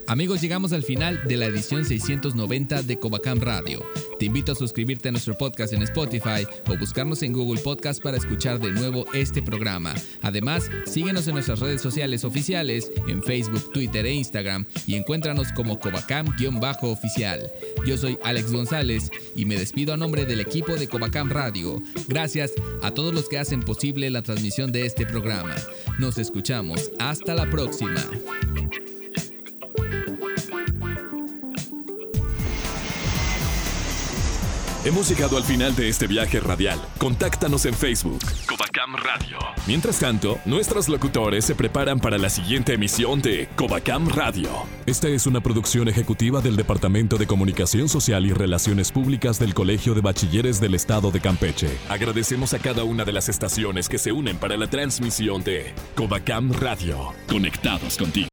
Amigos, 0.06 0.40
llegamos 0.40 0.72
al 0.72 0.84
final 0.84 1.22
de 1.28 1.36
la 1.36 1.48
edición 1.48 1.84
690 1.84 2.84
de 2.84 3.00
Covacam 3.00 3.42
Radio. 3.42 3.84
Te 4.20 4.26
invito 4.26 4.52
a 4.52 4.56
suscribirte 4.56 5.10
a 5.10 5.12
nuestro 5.12 5.36
podcast 5.36 5.74
en 5.74 5.82
Spotify 5.82 6.48
o 6.70 6.78
buscarnos 6.78 7.24
en 7.24 7.34
Google 7.34 7.60
Podcast 7.62 8.02
para 8.02 8.18
escuchar 8.18 8.60
de 8.60 8.72
nuevo 8.72 9.06
este 9.14 9.42
programa. 9.42 9.94
Además, 10.22 10.70
síguenos 10.86 11.28
en 11.28 11.34
nuestras 11.34 11.60
redes 11.60 11.82
sociales 11.82 12.24
oficiales, 12.24 12.90
en 13.08 13.22
Facebook, 13.22 13.72
Twitter 13.74 14.06
e 14.06 14.14
Instagram 14.14 14.66
y 14.86 14.96
encuéntranos 14.96 15.52
como 15.52 15.80
Covacam-oficial. 15.80 17.52
Yo 17.86 17.98
soy 17.98 18.18
Alex 18.24 18.52
González 18.52 19.10
y 19.36 19.46
me 19.46 19.58
despido 19.58 19.94
a 19.94 19.98
nombre 19.98 20.26
del 20.26 20.40
equipo 20.40 20.76
de 20.76 20.88
Covacam 20.88 21.30
Radio. 21.30 21.82
Gracias 22.08 22.52
a 22.82 22.92
todos 22.92 23.14
los 23.14 23.30
que 23.30 23.38
hacen 23.38 23.62
posible 23.62 24.10
la 24.10 24.22
transmisión 24.22 24.72
de 24.72 24.86
este 24.86 25.06
programa. 25.06 25.56
Nos 26.00 26.18
escuchamos. 26.18 26.92
Hasta 27.00 27.36
la 27.36 27.50
próxima. 27.50 28.04
Hemos 34.86 35.10
llegado 35.10 35.36
al 35.36 35.44
final 35.44 35.76
de 35.76 35.90
este 35.90 36.08
viaje 36.08 36.40
radial. 36.40 36.80
Contáctanos 36.98 37.66
en 37.66 37.74
Facebook. 37.74 38.22
Covacam 38.58 38.96
Radio. 38.96 39.38
Mientras 39.68 40.00
tanto, 40.00 40.40
nuestros 40.46 40.90
locutores 40.90 41.46
se 41.46 41.54
preparan 41.54 42.00
para 42.00 42.18
la 42.18 42.28
siguiente 42.28 42.74
emisión 42.74 43.22
de 43.22 43.48
Covacam 43.56 44.10
Radio. 44.10 44.50
Esta 44.88 45.10
es 45.10 45.28
una 45.28 45.42
producción 45.42 45.88
ejecutiva 45.88 46.42
del 46.42 46.56
Departamento 46.56 47.20
de 47.20 47.28
Comunicación 47.28 47.88
Social 47.88 48.26
y 48.26 48.34
Relaciones 48.34 48.92
Públicas 48.92 49.38
del 49.38 49.54
Colegio 49.54 49.94
de 49.94 50.02
Bachilleres 50.02 50.60
del 50.60 50.74
Estado 50.74 51.12
de 51.12 51.20
Campeche. 51.20 51.70
Agradecemos 51.88 52.56
a 52.56 52.60
cada 52.60 52.84
una 52.84 53.06
de 53.06 53.14
las 53.14 53.30
estaciones 53.30 53.88
que 53.90 54.00
se 54.00 54.12
unen 54.12 54.38
para 54.38 54.58
la 54.58 54.68
transmisión 54.68 55.44
de 55.44 55.76
Covacam 55.94 56.52
Radio. 56.52 57.14
Conectados 57.30 57.96
contigo. 57.96 58.26